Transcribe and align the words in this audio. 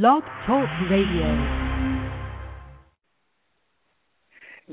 Blog 0.00 0.22
Talk 0.46 0.66
Radio. 0.90 1.68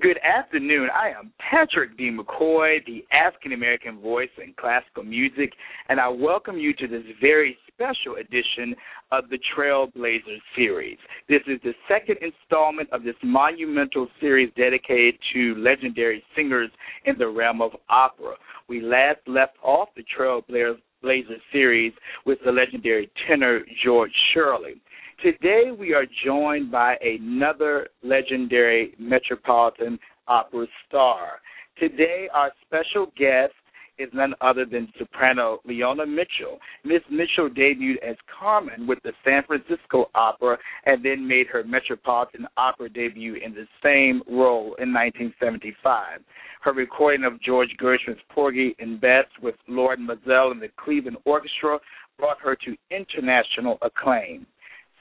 Good 0.02 0.18
afternoon. 0.24 0.88
I 0.96 1.10
am 1.10 1.34
Patrick 1.40 1.98
D. 1.98 2.10
McCoy, 2.10 2.78
the 2.86 3.04
African 3.12 3.52
American 3.52 4.00
voice 4.00 4.30
in 4.42 4.54
classical 4.58 5.04
music, 5.04 5.52
and 5.90 6.00
I 6.00 6.08
welcome 6.08 6.58
you 6.58 6.74
to 6.76 6.88
this 6.88 7.04
very 7.20 7.58
special 7.68 8.16
edition 8.16 8.74
of 9.12 9.26
the 9.30 9.38
Trailblazers 9.58 10.40
series. 10.56 10.98
This 11.28 11.42
is 11.48 11.60
the 11.66 11.74
second 11.90 12.16
installment 12.22 12.90
of 12.94 13.04
this 13.04 13.18
monumental 13.22 14.08
series 14.22 14.54
dedicated 14.56 15.16
to 15.34 15.56
legendary 15.56 16.24
singers 16.34 16.72
in 17.04 17.18
the 17.18 17.28
realm 17.28 17.62
of 17.62 17.72
opera. 17.90 18.36
We 18.70 18.80
last 18.80 19.20
left 19.28 19.58
off 19.64 19.90
the 19.98 20.06
Trailblazers 20.18 20.78
series 21.52 21.92
with 22.26 22.40
the 22.46 22.54
legendary 22.54 23.12
tenor 23.28 23.66
George 23.84 24.14
Shirley. 24.34 24.82
Today 25.24 25.72
we 25.78 25.94
are 25.94 26.06
joined 26.24 26.72
by 26.72 26.96
another 27.02 27.90
legendary 28.04 28.96
Metropolitan 28.98 30.00
Opera 30.30 30.66
star. 30.88 31.42
Today 31.78 32.30
our 32.34 32.52
special 32.66 33.08
guest 33.18 33.52
is 33.98 34.08
none 34.14 34.34
other 34.40 34.64
than 34.64 34.88
soprano 34.98 35.60
Leona 35.66 36.06
Mitchell. 36.06 36.58
Miss 36.86 37.02
Mitchell 37.12 37.50
debuted 37.50 37.98
as 38.02 38.16
Carmen 38.40 38.88
with 38.88 39.00
the 39.04 39.12
San 39.26 39.44
Francisco 39.46 40.10
Opera 40.16 40.58
and 40.86 41.04
then 41.04 41.28
made 41.28 41.48
her 41.48 41.66
Metropolitan 41.66 42.48
Opera 42.56 42.88
debut 42.88 43.36
in 43.44 43.54
the 43.54 43.68
same 43.84 44.22
role 44.26 44.76
in 44.80 44.94
1975. 44.94 46.22
Her 46.62 46.72
recording 46.72 47.26
of 47.26 47.42
George 47.42 47.76
Gershwin's 47.78 48.22
Porgy 48.30 48.74
and 48.80 49.02
Bess 49.02 49.26
with 49.44 49.56
Lorin 49.68 50.08
Maazel 50.08 50.52
and 50.52 50.62
the 50.62 50.70
Cleveland 50.82 51.18
Orchestra 51.26 51.78
brought 52.18 52.40
her 52.40 52.56
to 52.56 52.78
international 52.90 53.80
acclaim. 53.82 54.46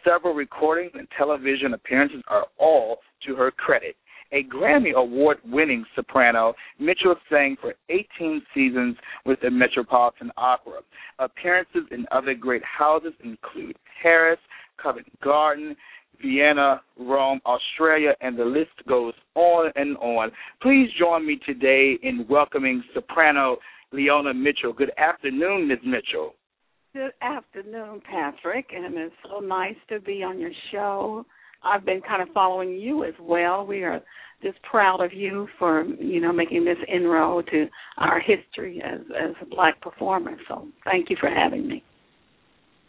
Several 0.09 0.33
recordings 0.33 0.93
and 0.95 1.07
television 1.19 1.75
appearances 1.75 2.23
are 2.29 2.47
all 2.59 2.99
to 3.27 3.35
her 3.35 3.51
credit. 3.51 3.95
A 4.33 4.43
Grammy 4.45 4.95
Award 4.95 5.39
winning 5.45 5.85
soprano, 5.95 6.55
Mitchell 6.79 7.15
sang 7.31 7.57
for 7.61 7.75
18 7.91 8.43
seasons 8.55 8.97
with 9.27 9.39
the 9.43 9.51
Metropolitan 9.51 10.31
Opera. 10.39 10.81
Appearances 11.19 11.83
in 11.91 12.07
other 12.11 12.35
great 12.35 12.63
houses 12.65 13.13
include 13.23 13.77
Paris, 14.03 14.39
Covent 14.83 15.09
Garden, 15.21 15.77
Vienna, 16.23 16.81
Rome, 16.99 17.41
Australia, 17.45 18.15
and 18.21 18.39
the 18.39 18.45
list 18.45 18.87
goes 18.89 19.15
on 19.35 19.71
and 19.77 19.97
on. 19.99 20.31
Please 20.63 20.89
join 20.99 21.27
me 21.27 21.39
today 21.45 21.99
in 22.03 22.27
welcoming 22.31 22.83
soprano 22.95 23.59
Leona 23.93 24.33
Mitchell. 24.33 24.73
Good 24.73 24.93
afternoon, 24.97 25.69
Ms. 25.69 25.79
Mitchell. 25.85 26.35
Good 26.99 27.13
afternoon, 27.23 28.03
Patrick, 28.11 28.71
and 28.75 28.93
it's 28.97 29.15
so 29.23 29.39
nice 29.39 29.77
to 29.89 30.01
be 30.01 30.25
on 30.25 30.41
your 30.41 30.51
show. 30.73 31.25
I've 31.63 31.87
been 31.87 32.01
kind 32.01 32.21
of 32.21 32.35
following 32.35 32.71
you 32.71 33.05
as 33.05 33.15
well. 33.21 33.65
We 33.65 33.85
are 33.85 34.01
just 34.43 34.61
proud 34.69 35.01
of 35.01 35.13
you 35.13 35.47
for 35.61 35.85
you 35.85 36.21
know 36.21 36.33
making 36.33 36.65
this 36.65 36.77
inroad 36.93 37.47
to 37.53 37.67
our 37.99 38.19
history 38.19 38.83
as 38.85 38.99
as 39.17 39.37
a 39.41 39.47
black 39.47 39.81
performer. 39.81 40.33
So 40.49 40.67
thank 40.85 41.09
you 41.09 41.17
for 41.21 41.31
having 41.31 41.69
me. 41.69 41.85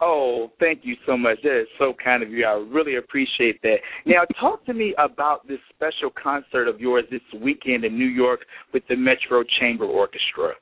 Oh, 0.01 0.49
thank 0.59 0.79
you 0.81 0.95
so 1.05 1.15
much. 1.15 1.37
That 1.43 1.61
is 1.61 1.67
so 1.77 1.93
kind 2.03 2.23
of 2.23 2.31
you. 2.31 2.47
I 2.47 2.53
really 2.53 2.95
appreciate 2.95 3.61
that. 3.61 3.75
Now, 4.07 4.21
talk 4.41 4.65
to 4.65 4.73
me 4.73 4.95
about 4.97 5.47
this 5.47 5.59
special 5.69 6.09
concert 6.09 6.67
of 6.67 6.79
yours 6.79 7.03
this 7.11 7.21
weekend 7.39 7.85
in 7.85 7.95
New 7.95 8.07
York 8.07 8.39
with 8.73 8.81
the 8.89 8.95
Metro 8.95 9.43
Chamber 9.59 9.85
Orchestra. 9.85 10.53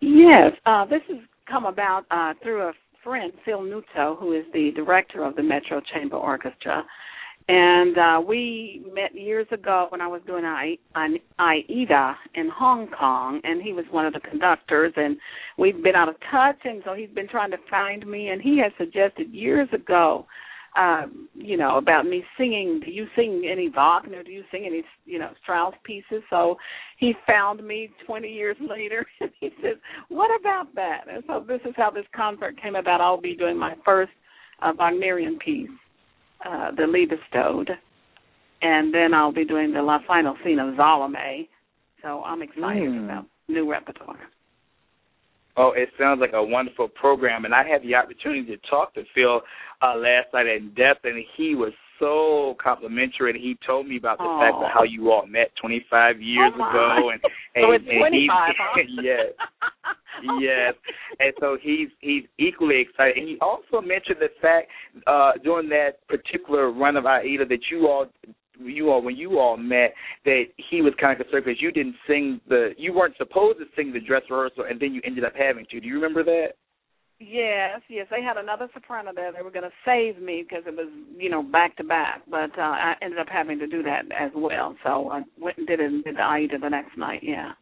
Yes, 0.00 0.52
uh, 0.64 0.86
this 0.86 1.02
is 1.10 1.18
come 1.50 1.66
about 1.66 2.04
uh, 2.10 2.34
through 2.42 2.62
a 2.62 2.72
friend, 3.02 3.32
Phil 3.44 3.60
Nuzzo, 3.60 4.18
who 4.18 4.32
is 4.32 4.44
the 4.52 4.70
director 4.74 5.24
of 5.24 5.36
the 5.36 5.42
Metro 5.42 5.80
Chamber 5.92 6.16
Orchestra. 6.16 6.84
And 7.48 7.98
uh, 7.98 8.20
we 8.24 8.84
met 8.94 9.12
years 9.18 9.46
ago 9.50 9.86
when 9.88 10.00
I 10.00 10.06
was 10.06 10.20
doing 10.26 10.44
AIDA 10.44 12.16
in 12.34 12.48
Hong 12.54 12.86
Kong, 12.96 13.40
and 13.42 13.60
he 13.60 13.72
was 13.72 13.84
one 13.90 14.06
of 14.06 14.12
the 14.12 14.20
conductors, 14.20 14.92
and 14.96 15.16
we've 15.58 15.82
been 15.82 15.96
out 15.96 16.08
of 16.08 16.14
touch, 16.30 16.58
and 16.62 16.80
so 16.84 16.94
he's 16.94 17.10
been 17.10 17.26
trying 17.26 17.50
to 17.50 17.56
find 17.68 18.06
me, 18.06 18.28
and 18.28 18.40
he 18.40 18.58
had 18.58 18.72
suggested 18.78 19.32
years 19.32 19.68
ago 19.72 20.26
um, 20.76 21.28
you 21.34 21.56
know, 21.56 21.78
about 21.78 22.06
me 22.06 22.22
singing. 22.38 22.80
Do 22.84 22.90
you 22.90 23.06
sing 23.16 23.48
any 23.50 23.68
Wagner? 23.68 24.22
Do 24.22 24.30
you 24.30 24.44
sing 24.52 24.64
any, 24.66 24.82
you 25.04 25.18
know, 25.18 25.30
Strauss 25.42 25.74
pieces? 25.84 26.22
So 26.30 26.56
he 26.98 27.14
found 27.26 27.66
me 27.66 27.90
20 28.06 28.28
years 28.28 28.56
later, 28.60 29.04
and 29.20 29.30
he 29.40 29.50
says, 29.62 29.76
"What 30.08 30.30
about 30.40 30.74
that?" 30.76 31.02
And 31.12 31.24
so 31.26 31.44
this 31.46 31.60
is 31.64 31.74
how 31.76 31.90
this 31.90 32.04
concert 32.14 32.60
came 32.60 32.76
about. 32.76 33.00
I'll 33.00 33.20
be 33.20 33.34
doing 33.34 33.58
my 33.58 33.74
first 33.84 34.12
uh, 34.62 34.72
Wagnerian 34.78 35.38
piece, 35.38 35.70
uh, 36.46 36.70
the 36.72 36.82
Liebestod, 36.82 37.70
and 38.62 38.94
then 38.94 39.12
I'll 39.12 39.32
be 39.32 39.44
doing 39.44 39.72
the 39.72 39.82
la 39.82 39.98
final 40.06 40.36
scene 40.44 40.60
of 40.60 40.74
Salome. 40.76 41.48
So 42.02 42.22
I'm 42.22 42.42
excited 42.42 42.88
mm. 42.88 43.04
about 43.04 43.26
new 43.48 43.70
repertoire. 43.70 44.20
Oh, 45.60 45.72
it 45.76 45.90
sounds 45.98 46.20
like 46.20 46.32
a 46.32 46.42
wonderful 46.42 46.88
program, 46.88 47.44
and 47.44 47.54
I 47.54 47.68
had 47.68 47.82
the 47.82 47.94
opportunity 47.94 48.44
to 48.44 48.56
talk 48.70 48.94
to 48.94 49.02
Phil 49.14 49.42
uh, 49.82 49.94
last 49.96 50.32
night 50.32 50.46
in 50.46 50.72
depth, 50.74 51.04
and 51.04 51.22
he 51.36 51.54
was 51.54 51.72
so 51.98 52.56
complimentary. 52.62 53.32
And 53.32 53.38
he 53.38 53.58
told 53.66 53.86
me 53.86 53.98
about 53.98 54.16
the 54.16 54.24
Aww. 54.24 54.40
fact 54.40 54.56
of 54.56 54.70
how 54.72 54.84
you 54.84 55.12
all 55.12 55.26
met 55.26 55.52
25 55.60 56.22
years 56.22 56.52
oh 56.54 56.70
ago, 56.70 57.10
and 57.10 57.20
and, 57.54 57.64
so 57.64 57.72
it's 57.72 57.84
and 57.90 57.98
25, 57.98 58.10
he, 58.16 58.26
huh? 58.58 59.02
yes, 59.02 59.26
yes, 60.40 60.74
and 61.18 61.32
so 61.40 61.58
he's 61.60 61.88
he's 62.00 62.24
equally 62.38 62.80
excited. 62.80 63.18
And 63.18 63.28
he 63.28 63.36
also 63.42 63.84
mentioned 63.86 64.16
the 64.18 64.32
fact 64.40 64.68
uh, 65.06 65.32
during 65.44 65.68
that 65.68 66.00
particular 66.08 66.72
run 66.72 66.96
of 66.96 67.04
Aida 67.04 67.44
that 67.44 67.60
you 67.70 67.86
all 67.86 68.06
you 68.62 68.90
all 68.90 69.02
when 69.02 69.16
you 69.16 69.38
all 69.38 69.56
met 69.56 69.94
that 70.24 70.44
he 70.70 70.82
was 70.82 70.92
kind 71.00 71.18
of 71.18 71.26
concerned 71.26 71.44
because 71.44 71.62
you 71.62 71.70
didn't 71.70 71.96
sing 72.06 72.40
the 72.48 72.70
you 72.76 72.92
weren't 72.92 73.16
supposed 73.16 73.58
to 73.58 73.64
sing 73.76 73.92
the 73.92 74.00
dress 74.00 74.22
rehearsal 74.30 74.64
and 74.68 74.80
then 74.80 74.94
you 74.94 75.00
ended 75.04 75.24
up 75.24 75.32
having 75.36 75.66
to. 75.70 75.80
Do 75.80 75.86
you 75.86 75.94
remember 75.94 76.24
that? 76.24 76.48
Yes, 77.18 77.82
yes. 77.90 78.06
They 78.10 78.22
had 78.22 78.38
another 78.38 78.68
soprano 78.72 79.12
there. 79.14 79.30
They 79.30 79.42
were 79.42 79.50
going 79.50 79.68
to 79.68 79.70
save 79.84 80.22
me 80.22 80.42
because 80.42 80.64
it 80.66 80.74
was, 80.74 80.88
you 81.18 81.28
know, 81.28 81.42
back 81.42 81.76
to 81.76 81.84
back. 81.84 82.22
But 82.30 82.58
uh 82.58 82.62
I 82.62 82.94
ended 83.02 83.18
up 83.18 83.28
having 83.28 83.58
to 83.58 83.66
do 83.66 83.82
that 83.82 84.04
as 84.18 84.30
well. 84.34 84.74
So 84.84 85.10
I 85.10 85.22
went 85.38 85.58
and 85.58 85.66
did 85.66 85.80
it 85.80 85.92
and 85.92 86.04
did 86.04 86.16
the 86.16 86.22
Aida 86.22 86.58
the 86.58 86.68
next 86.68 86.96
night. 86.96 87.20
Yeah. 87.22 87.52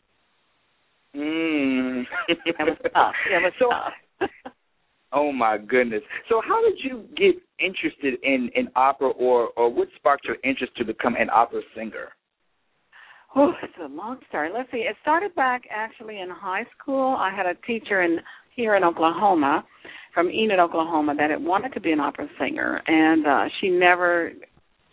Mm. 1.17 2.05
it 2.29 2.57
was 2.59 2.79
tough. 2.95 3.15
It 3.31 3.43
was 3.43 3.53
so, 3.59 3.71
tough. 3.71 4.31
Oh 5.13 5.33
my 5.33 5.57
goodness! 5.57 6.03
So 6.29 6.43
how 6.47 6.63
did 6.63 6.79
you 6.83 7.05
get 7.17 7.35
interested 7.59 8.15
in 8.23 8.51
in 8.55 8.69
opera, 8.77 9.11
or 9.11 9.49
or 9.57 9.73
what 9.73 9.89
sparked 9.97 10.27
your 10.27 10.37
interest 10.45 10.77
to 10.77 10.85
become 10.85 11.17
an 11.17 11.31
opera 11.31 11.63
singer? 11.75 12.09
Oh, 13.35 13.53
it's 13.63 13.73
a 13.83 13.89
long 13.89 14.19
story. 14.29 14.51
Let's 14.53 14.71
see. 14.71 14.79
It 14.79 14.97
started 15.03 15.35
back 15.35 15.63
actually 15.71 16.21
in 16.21 16.31
high 16.31 16.65
school. 16.79 17.17
I 17.19 17.35
had 17.35 17.47
a 17.47 17.55
teacher 17.67 18.03
in 18.03 18.19
here 18.55 18.75
in 18.75 18.85
Oklahoma, 18.85 19.65
from 20.13 20.31
Enid, 20.31 20.59
Oklahoma, 20.59 21.15
that 21.17 21.31
had 21.31 21.43
wanted 21.43 21.73
to 21.75 21.81
be 21.81 21.93
an 21.93 22.01
opera 22.01 22.29
singer, 22.39 22.83
and 22.87 23.27
uh 23.27 23.45
she 23.61 23.71
never 23.71 24.33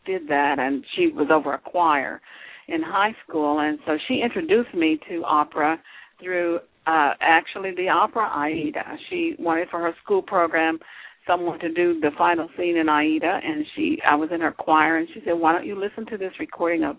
did 0.06 0.28
that, 0.28 0.59
and 0.59 0.86
she 0.96 1.08
was 1.08 1.28
over 1.31 1.54
a 1.54 1.58
choir 1.59 2.22
in 2.68 2.81
high 2.81 3.16
school, 3.28 3.59
and 3.59 3.80
so 3.86 3.98
she 4.08 4.22
introduced 4.24 4.74
me 4.74 5.00
to 5.09 5.24
opera 5.24 5.80
through 6.22 6.59
uh 6.88 7.13
actually 7.22 7.72
the 7.75 7.90
opera 7.90 8.29
Aida. 8.34 8.97
She 9.09 9.35
wanted 9.40 9.69
for 9.69 9.79
her 9.79 9.94
school 10.03 10.22
program 10.22 10.79
someone 11.28 11.59
to 11.59 11.72
do 11.72 12.00
the 12.00 12.12
final 12.18 12.50
scene 12.57 12.78
in 12.78 12.90
Aida 12.90 13.40
and 13.44 13.66
she 13.75 13.97
I 14.07 14.16
was 14.16 14.29
in 14.31 14.41
her 14.41 14.51
choir 14.51 14.97
and 14.97 15.07
she 15.13 15.22
said, 15.25 15.34
Why 15.34 15.51
don't 15.51 15.66
you 15.66 15.79
listen 15.79 16.06
to 16.07 16.18
this 16.18 16.34
recording 16.40 16.84
of 16.84 16.97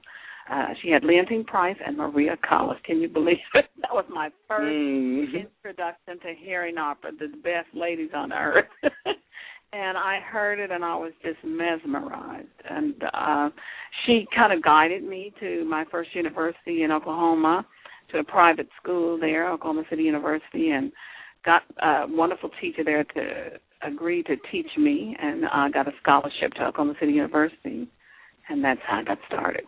uh 0.50 0.66
she 0.82 0.90
had 0.90 1.02
Leontyne 1.02 1.46
Price 1.46 1.76
and 1.84 1.96
Maria 1.96 2.36
Callas. 2.48 2.78
Can 2.84 3.00
you 3.00 3.08
believe 3.08 3.36
it? 3.54 3.66
That 3.82 3.92
was 3.92 4.06
my 4.08 4.30
1st 4.50 4.62
mm-hmm. 4.62 5.36
introduction 5.36 6.18
to 6.20 6.34
hearing 6.36 6.76
opera, 6.76 7.12
the 7.12 7.28
best 7.44 7.68
ladies 7.72 8.10
on 8.14 8.32
earth. 8.32 8.66
and 9.72 9.96
I 9.96 10.18
heard 10.20 10.58
it 10.58 10.72
and 10.72 10.84
I 10.84 10.96
was 10.96 11.12
just 11.22 11.38
mesmerized. 11.44 12.48
And 12.68 12.94
uh 13.14 13.50
she 14.04 14.26
kind 14.34 14.52
of 14.52 14.62
guided 14.62 15.04
me 15.04 15.32
to 15.40 15.64
my 15.64 15.84
first 15.90 16.14
university 16.14 16.82
in 16.82 16.90
Oklahoma 16.90 17.64
to 18.10 18.18
a 18.18 18.24
private 18.24 18.68
school 18.80 19.18
there, 19.18 19.50
Oklahoma 19.50 19.84
City 19.90 20.02
University, 20.02 20.70
and 20.70 20.92
got 21.44 21.62
a 21.82 22.06
wonderful 22.08 22.50
teacher 22.60 22.84
there 22.84 23.04
to 23.04 23.58
agree 23.82 24.22
to 24.24 24.36
teach 24.50 24.66
me, 24.76 25.16
and 25.20 25.46
I 25.46 25.70
got 25.70 25.88
a 25.88 25.92
scholarship 26.02 26.52
to 26.54 26.66
Oklahoma 26.66 26.94
City 27.00 27.12
University, 27.12 27.88
and 28.48 28.64
that's 28.64 28.80
how 28.86 28.98
I 28.98 29.04
got 29.04 29.18
started. 29.26 29.64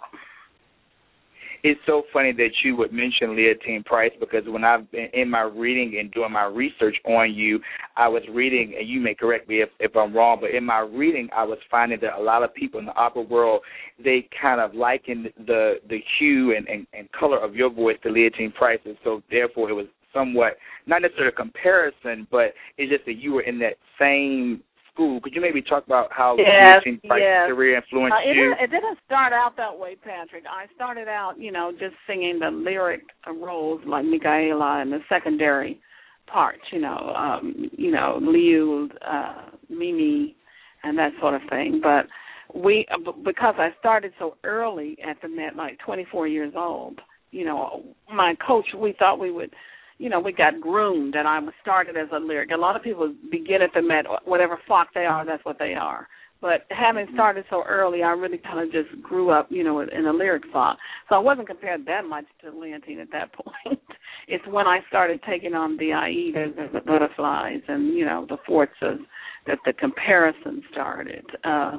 It's 1.62 1.80
so 1.86 2.02
funny 2.12 2.32
that 2.32 2.50
you 2.64 2.76
would 2.76 2.92
mention 2.92 3.30
Leontyne 3.30 3.84
Price 3.84 4.12
because 4.20 4.42
when 4.46 4.64
I've 4.64 4.90
been 4.90 5.08
in 5.12 5.28
my 5.28 5.42
reading 5.42 5.96
and 5.98 6.10
doing 6.12 6.32
my 6.32 6.44
research 6.44 6.96
on 7.04 7.34
you, 7.34 7.60
I 7.96 8.08
was 8.08 8.22
reading, 8.32 8.74
and 8.78 8.88
you 8.88 9.00
may 9.00 9.14
correct 9.14 9.48
me 9.48 9.62
if, 9.62 9.70
if 9.80 9.96
I'm 9.96 10.14
wrong, 10.14 10.38
but 10.40 10.50
in 10.50 10.64
my 10.64 10.80
reading, 10.80 11.28
I 11.34 11.44
was 11.44 11.58
finding 11.70 11.98
that 12.02 12.18
a 12.18 12.22
lot 12.22 12.42
of 12.42 12.54
people 12.54 12.78
in 12.78 12.86
the 12.86 12.94
opera 12.94 13.22
world 13.22 13.62
they 14.02 14.28
kind 14.40 14.60
of 14.60 14.74
likened 14.74 15.32
the 15.46 15.74
the 15.88 15.98
hue 16.18 16.54
and, 16.56 16.68
and, 16.68 16.86
and 16.92 17.10
color 17.12 17.38
of 17.38 17.56
your 17.56 17.70
voice 17.70 17.96
to 18.04 18.10
Leontyne 18.10 18.54
Price, 18.54 18.78
and 18.84 18.96
so 19.02 19.22
therefore 19.30 19.70
it 19.70 19.74
was 19.74 19.86
somewhat 20.14 20.56
not 20.86 21.02
necessarily 21.02 21.32
a 21.32 21.36
comparison, 21.36 22.26
but 22.30 22.54
it's 22.76 22.90
just 22.90 23.04
that 23.06 23.18
you 23.18 23.32
were 23.32 23.42
in 23.42 23.58
that 23.58 23.74
same 24.00 24.62
school. 24.98 25.20
Could 25.20 25.34
you 25.34 25.40
maybe 25.40 25.62
talk 25.62 25.86
about 25.86 26.08
how 26.10 26.36
yes, 26.38 26.82
Price's 26.82 27.00
yes. 27.04 27.48
career 27.48 27.76
influenced 27.76 28.14
uh, 28.14 28.30
it 28.30 28.34
you? 28.34 28.54
Didn't, 28.54 28.64
it 28.64 28.70
didn't 28.70 28.98
start 29.06 29.32
out 29.32 29.56
that 29.56 29.78
way, 29.78 29.96
Patrick. 29.96 30.44
I 30.50 30.66
started 30.74 31.08
out, 31.08 31.34
you 31.38 31.52
know, 31.52 31.72
just 31.72 31.94
singing 32.06 32.38
the 32.40 32.50
lyric 32.50 33.02
roles 33.26 33.80
like 33.86 34.04
Micaela 34.04 34.80
and 34.80 34.92
the 34.92 34.98
secondary 35.08 35.80
parts, 36.26 36.62
you 36.72 36.80
know, 36.80 37.14
um, 37.16 37.70
you 37.72 37.90
know, 37.90 38.18
Liu, 38.20 38.88
uh, 39.06 39.46
Mimi, 39.70 40.36
and 40.82 40.98
that 40.98 41.12
sort 41.20 41.34
of 41.34 41.42
thing. 41.48 41.80
But 41.82 42.06
we, 42.54 42.86
uh, 42.92 43.12
because 43.24 43.54
I 43.58 43.70
started 43.78 44.12
so 44.18 44.36
early 44.44 44.96
at 45.08 45.20
the 45.22 45.28
Met, 45.28 45.56
like 45.56 45.78
24 45.84 46.26
years 46.26 46.52
old, 46.56 47.00
you 47.30 47.44
know, 47.44 47.82
my 48.12 48.34
coach, 48.46 48.66
we 48.76 48.94
thought 48.98 49.18
we 49.18 49.30
would 49.30 49.54
you 49.98 50.08
know, 50.08 50.20
we 50.20 50.32
got 50.32 50.60
groomed, 50.60 51.14
and 51.14 51.26
I 51.26 51.38
was 51.40 51.54
started 51.60 51.96
as 51.96 52.08
a 52.12 52.18
lyric. 52.18 52.50
A 52.52 52.56
lot 52.56 52.76
of 52.76 52.82
people 52.82 53.12
begin 53.30 53.62
at 53.62 53.70
the 53.74 53.82
Met, 53.82 54.06
whatever 54.24 54.58
fach 54.68 54.86
they 54.94 55.04
are, 55.04 55.26
that's 55.26 55.44
what 55.44 55.58
they 55.58 55.74
are. 55.74 56.08
But 56.40 56.66
having 56.70 57.06
mm-hmm. 57.06 57.16
started 57.16 57.44
so 57.50 57.64
early, 57.66 58.02
I 58.04 58.10
really 58.10 58.38
kind 58.38 58.60
of 58.60 58.72
just 58.72 59.02
grew 59.02 59.30
up, 59.30 59.48
you 59.50 59.64
know, 59.64 59.80
in 59.80 60.06
a 60.06 60.12
lyric 60.12 60.44
fach. 60.54 60.76
So 61.08 61.16
I 61.16 61.18
wasn't 61.18 61.48
compared 61.48 61.84
that 61.86 62.04
much 62.04 62.26
to 62.42 62.50
Leontyne 62.50 63.00
at 63.00 63.10
that 63.10 63.32
point. 63.66 63.80
it's 64.28 64.46
when 64.46 64.66
I 64.66 64.80
started 64.88 65.20
taking 65.28 65.54
on 65.54 65.76
the 65.76 65.90
Aidas, 65.90 66.72
the 66.72 66.80
butterflies, 66.80 67.62
and 67.66 67.94
you 67.94 68.04
know, 68.04 68.26
the 68.28 68.38
Forzas 68.48 69.00
that 69.46 69.58
the 69.64 69.72
comparison 69.72 70.62
started. 70.70 71.24
Uh, 71.42 71.78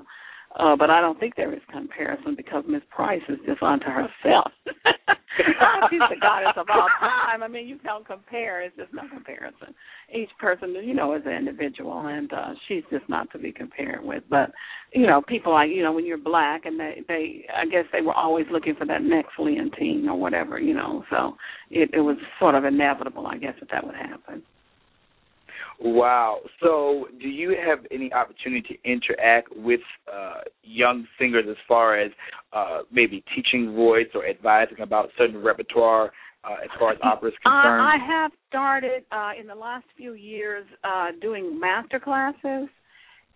uh, 0.58 0.76
but 0.76 0.90
I 0.90 1.00
don't 1.00 1.20
think 1.20 1.36
there 1.36 1.54
is 1.54 1.62
comparison 1.72 2.36
because 2.36 2.64
Miss 2.68 2.82
Price 2.90 3.22
is 3.30 3.38
just 3.46 3.62
unto 3.62 3.86
herself. 3.86 4.52
She's 5.90 6.00
the 6.10 6.20
goddess 6.20 6.54
of 6.58 6.68
all 6.70 6.88
time. 7.00 7.44
I 7.44 7.48
mean, 7.48 7.68
you 7.68 7.78
don't 7.84 8.06
compare. 8.06 8.62
It's 8.62 8.76
just 8.76 8.94
no 8.94 9.04
comparison. 9.08 9.74
Each 10.14 10.30
person, 10.40 10.76
you 10.84 10.94
know, 10.94 11.14
is 11.16 11.22
an 11.26 11.32
individual, 11.32 12.08
and 12.08 12.32
uh, 12.34 12.54
she's 12.68 12.84
just 12.92 13.08
not 13.08 13.32
to 13.32 13.40
be 13.40 13.52
compared 13.52 14.04
with. 14.04 14.24
But 14.30 14.52
you 14.92 15.08
know, 15.08 15.22
people 15.22 15.54
like 15.54 15.70
you 15.70 15.84
know, 15.84 15.94
when 15.94 16.06
you're 16.06 16.18
black, 16.18 16.66
and 16.66 16.80
they, 16.80 17.04
they, 17.08 17.46
I 17.56 17.66
guess 17.66 17.86
they 17.94 18.02
were 18.02 18.14
always 18.14 18.48
looking 18.52 18.76
for 18.76 18.86
that 18.86 19.04
next 19.04 19.38
Leontyne 19.38 20.08
or 20.08 20.16
whatever, 20.16 20.60
you 20.60 20.74
know. 20.74 21.04
So 21.10 21.38
it, 21.70 21.92
it 21.94 22.02
was 22.02 22.18
sort 22.40 22.56
of 22.56 22.66
inevitable, 22.66 23.28
I 23.28 23.38
guess, 23.38 23.54
that 23.60 23.70
that 23.72 23.86
would 23.86 23.96
happen. 23.96 24.44
Wow. 25.82 26.40
So, 26.62 27.08
do 27.22 27.30
you 27.30 27.56
have 27.66 27.80
any 27.90 28.12
opportunity 28.12 28.78
to 28.84 28.90
interact 28.92 29.56
with 29.56 29.80
uh, 30.12 30.42
young 30.62 31.08
singers 31.18 31.46
as 31.50 31.56
far 31.68 31.98
as 31.98 32.12
uh, 32.52 32.80
maybe 32.92 33.24
teaching 33.34 33.74
voice 33.74 34.08
or 34.14 34.28
advising 34.28 34.82
about 34.82 35.10
certain 35.18 35.42
repertoire 35.42 36.12
uh, 36.44 36.56
as 36.64 36.70
far 36.78 36.92
as 36.92 36.98
opera 37.02 37.30
is 37.30 37.36
concerned? 37.42 37.82
I, 37.82 37.96
I 37.96 38.08
have 38.08 38.32
started 38.50 39.04
uh, 39.12 39.32
in 39.40 39.48
the 39.48 39.56
last 39.56 39.86
few 39.96 40.14
years 40.14 40.66
uh, 40.84 41.08
doing 41.22 41.58
master 41.58 42.00
classes, 42.00 42.68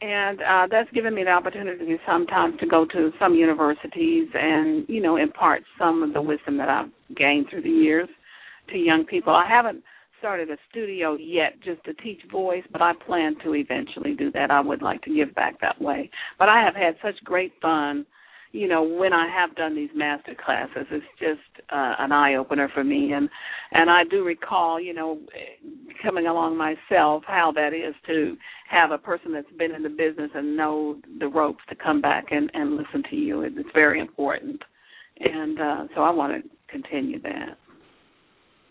and 0.01 0.42
uh, 0.42 0.68
that's 0.69 0.92
given 0.92 1.16
me 1.16 1.24
the 1.24 1.30
opportunity 1.30 1.95
sometimes 2.06 2.60
to 2.60 2.68
go 2.68 2.86
to 2.92 3.12
some 3.19 3.36
universities 3.36 4.28
and 4.34 4.86
you 4.90 5.01
know 5.01 5.16
impart 5.16 5.63
some 5.80 6.04
of 6.04 6.12
the 6.12 6.22
wisdom 6.22 6.57
that 6.57 6.68
I've 6.68 6.92
gained 7.16 7.48
through 7.50 7.62
the 7.62 7.69
years 7.69 8.10
to 8.69 8.78
young 8.78 9.06
people. 9.06 9.34
I 9.34 9.48
haven't 9.48 9.81
started 10.24 10.50
a 10.50 10.56
studio 10.72 11.18
yet 11.20 11.60
just 11.62 11.84
to 11.84 11.94
teach 11.96 12.22
voice, 12.31 12.64
but 12.72 12.81
I 12.81 12.94
plan 13.06 13.36
to 13.44 13.56
eventually 13.56 14.14
do 14.14 14.31
that. 14.31 14.52
I 14.52 14.62
would 14.62 14.81
like 14.81 15.02
to 15.02 15.14
give 15.14 15.36
back 15.36 15.60
that 15.60 15.81
way. 15.81 16.10
But 16.40 16.48
I 16.48 16.64
have 16.64 16.75
had 16.75 16.96
such 17.04 17.22
great 17.25 17.52
fun, 17.62 18.06
you 18.54 18.70
know, 18.70 18.84
when 18.84 19.12
I 19.12 19.28
have 19.28 19.54
done 19.58 19.75
these 19.75 19.90
master 19.94 20.34
classes. 20.34 20.88
It's 20.92 21.06
just 21.20 21.66
uh, 21.70 21.96
an 22.00 22.14
eye 22.14 22.36
opener 22.36 22.70
for 22.74 22.86
me 22.86 23.12
and 23.12 23.28
and 23.74 23.90
I 23.90 24.06
do 24.06 24.24
recall, 24.24 24.80
you 24.80 24.94
know, 24.94 25.20
coming 26.02 26.28
along 26.28 26.58
myself 26.58 27.24
how 27.28 27.52
that 27.56 27.74
is 27.74 27.94
to 28.08 28.38
have 28.69 28.92
a 28.92 28.98
person 28.98 29.34
that's 29.34 29.52
been 29.60 29.76
in 29.76 29.84
the 29.84 29.90
business 29.90 30.31
and 30.34 30.56
know 30.56 31.02
the 31.19 31.28
ropes 31.28 31.64
to 31.68 31.76
come 31.76 32.00
back 32.00 32.28
and 32.31 32.50
and 32.54 32.78
listen 32.78 33.04
to 33.10 33.18
you. 33.18 33.42
It's 33.42 33.58
very 33.74 34.00
important. 34.00 34.62
And 35.19 35.60
uh 35.60 35.88
so 35.94 36.02
I 36.02 36.12
want 36.12 36.31
to 36.42 36.50
continue 36.69 37.22
that. 37.24 37.58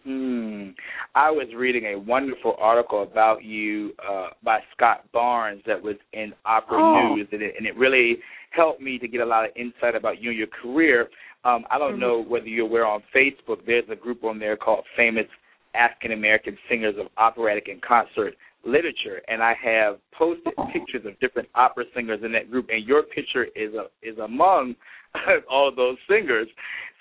Hmm. 0.05 0.71
I 1.15 1.31
was 1.31 1.47
reading 1.57 1.85
a 1.87 1.99
wonderful 1.99 2.57
article 2.59 3.03
about 3.05 3.45
you 3.45 3.93
uh, 4.09 4.29
by 4.43 4.59
Scott 4.75 5.05
Barnes 5.13 5.63
that 5.67 5.81
was 5.81 5.97
in 6.13 6.33
Opera 6.45 6.79
oh. 6.79 7.15
News, 7.15 7.29
and 7.31 7.43
it, 7.43 7.55
and 7.57 7.67
it 7.67 7.77
really 7.77 8.19
helped 8.51 8.81
me 8.81 8.99
to 8.99 9.07
get 9.07 9.21
a 9.21 9.27
lot 9.27 9.45
of 9.45 9.51
insight 9.55 9.95
about 9.95 10.21
you 10.21 10.31
and 10.31 10.39
your 10.39 10.49
career. 10.49 11.09
Um, 11.45 11.65
I 11.71 11.79
don't 11.79 11.93
mm-hmm. 11.93 12.01
know 12.01 12.25
whether 12.27 12.47
you're 12.47 12.67
aware 12.67 12.87
on 12.87 13.03
Facebook. 13.15 13.65
There's 13.65 13.85
a 13.91 13.97
group 13.97 14.25
on 14.25 14.39
there 14.39 14.57
called 14.57 14.85
Famous 14.97 15.27
African 15.75 16.13
American 16.13 16.59
Singers 16.69 16.95
of 16.99 17.07
Operatic 17.17 17.69
and 17.69 17.81
Concert 17.81 18.35
Literature, 18.65 19.23
and 19.29 19.43
I 19.43 19.55
have 19.63 19.99
posted 20.17 20.53
oh. 20.59 20.67
pictures 20.73 21.07
of 21.07 21.19
different 21.21 21.49
opera 21.55 21.85
singers 21.95 22.21
in 22.25 22.33
that 22.33 22.51
group, 22.51 22.69
and 22.71 22.87
your 22.87 23.03
picture 23.03 23.45
is 23.57 23.73
a, 23.75 23.87
is 24.07 24.19
among 24.19 24.75
all 25.51 25.73
those 25.75 25.97
singers. 26.09 26.49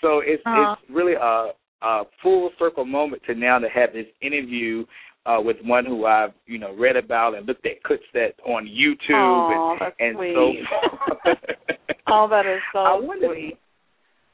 So 0.01 0.21
it's 0.23 0.41
uh-huh. 0.45 0.75
it's 0.79 0.91
really 0.91 1.13
a 1.13 1.51
uh, 1.81 2.03
full 2.21 2.49
circle 2.59 2.85
moment 2.85 3.21
to 3.27 3.35
now 3.35 3.59
to 3.59 3.67
have 3.69 3.93
this 3.93 4.05
interview 4.21 4.85
uh, 5.25 5.37
with 5.39 5.57
one 5.63 5.85
who 5.85 6.05
I've 6.05 6.31
you 6.45 6.57
know 6.57 6.75
read 6.75 6.95
about 6.95 7.35
and 7.35 7.45
looked 7.45 7.65
at 7.65 7.83
clips 7.83 8.03
that 8.13 8.33
on 8.45 8.67
YouTube 8.67 9.11
oh, 9.13 9.77
and, 9.99 10.17
and 10.17 10.35
so. 10.35 11.31
oh, 12.07 12.27
that 12.29 12.45
is 12.45 12.61
so 12.73 12.79
I 12.79 12.99
sweet. 12.99 13.57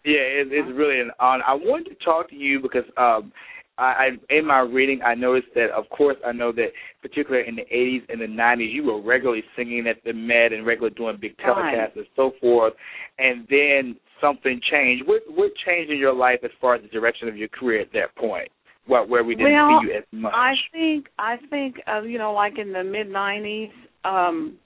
Yeah, 0.06 0.22
it, 0.22 0.48
it's 0.52 0.70
really 0.74 1.02
an 1.02 1.12
honor. 1.20 1.44
I 1.46 1.54
wanted 1.54 1.90
to 1.90 2.06
talk 2.06 2.30
to 2.30 2.36
you 2.36 2.62
because 2.62 2.86
um, 2.96 3.34
I, 3.78 3.84
I 3.84 4.34
in 4.34 4.48
my 4.48 4.60
reading 4.60 5.02
I 5.06 5.16
noticed 5.16 5.50
that 5.56 5.70
of 5.72 5.90
course 5.90 6.16
I 6.26 6.32
know 6.32 6.54
that 6.54 6.68
particularly 7.02 7.48
in 7.48 7.56
the 7.56 7.66
80s 7.74 8.04
and 8.10 8.22
the 8.22 8.42
90s 8.42 8.74
you 8.74 8.84
were 8.84 9.02
regularly 9.02 9.44
singing 9.56 9.86
at 9.88 9.98
the 10.06 10.14
Met 10.14 10.54
and 10.54 10.66
regularly 10.66 10.96
doing 10.96 11.18
big 11.20 11.38
telecasts 11.38 11.74
right. 11.74 11.96
and 11.98 12.06
so 12.16 12.32
forth, 12.40 12.74
and 13.20 13.46
then 13.50 13.98
something 14.22 14.60
changed. 14.72 15.08
What 15.08 15.22
what 15.30 15.52
changed 15.66 15.92
in 15.92 15.98
your 15.98 16.14
life 16.14 16.40
as 16.44 16.52
far 16.60 16.76
as 16.76 16.82
the 16.82 16.88
direction 16.88 17.28
of 17.28 17.38
your 17.38 17.50
career 17.50 17.82
at 17.82 17.92
that 17.94 18.16
point? 18.16 18.50
What 18.86 19.10
where 19.10 19.24
we 19.24 19.36
didn't 19.36 19.54
well, 19.54 19.80
see 19.82 19.88
you 19.88 19.98
as 19.98 20.04
much? 20.12 20.34
I 20.34 20.54
think 20.72 21.08
I 21.20 21.36
think 21.50 21.76
uh, 21.88 22.02
you 22.02 22.18
know 22.18 22.34
like 22.34 22.58
in 22.58 22.72
the 22.72 22.84
mid 22.84 23.10
'90s, 23.10 23.72
um, 24.06 24.58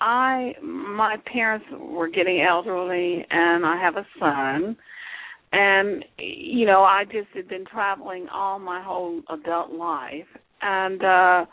I 0.00 0.52
my 0.62 1.16
parents 1.32 1.66
were 1.78 2.08
getting 2.08 2.42
elderly, 2.42 3.24
and 3.30 3.64
I 3.64 3.80
have 3.80 3.96
a 3.96 4.06
son, 4.18 4.76
and 5.52 6.04
you 6.18 6.66
know 6.66 6.82
I 6.82 7.04
just 7.04 7.28
had 7.34 7.48
been 7.48 7.64
traveling 7.64 8.28
all 8.28 8.58
my 8.58 8.82
whole 8.82 9.22
adult 9.30 9.72
life, 9.72 10.26
and 10.60 11.02
uh 11.02 11.46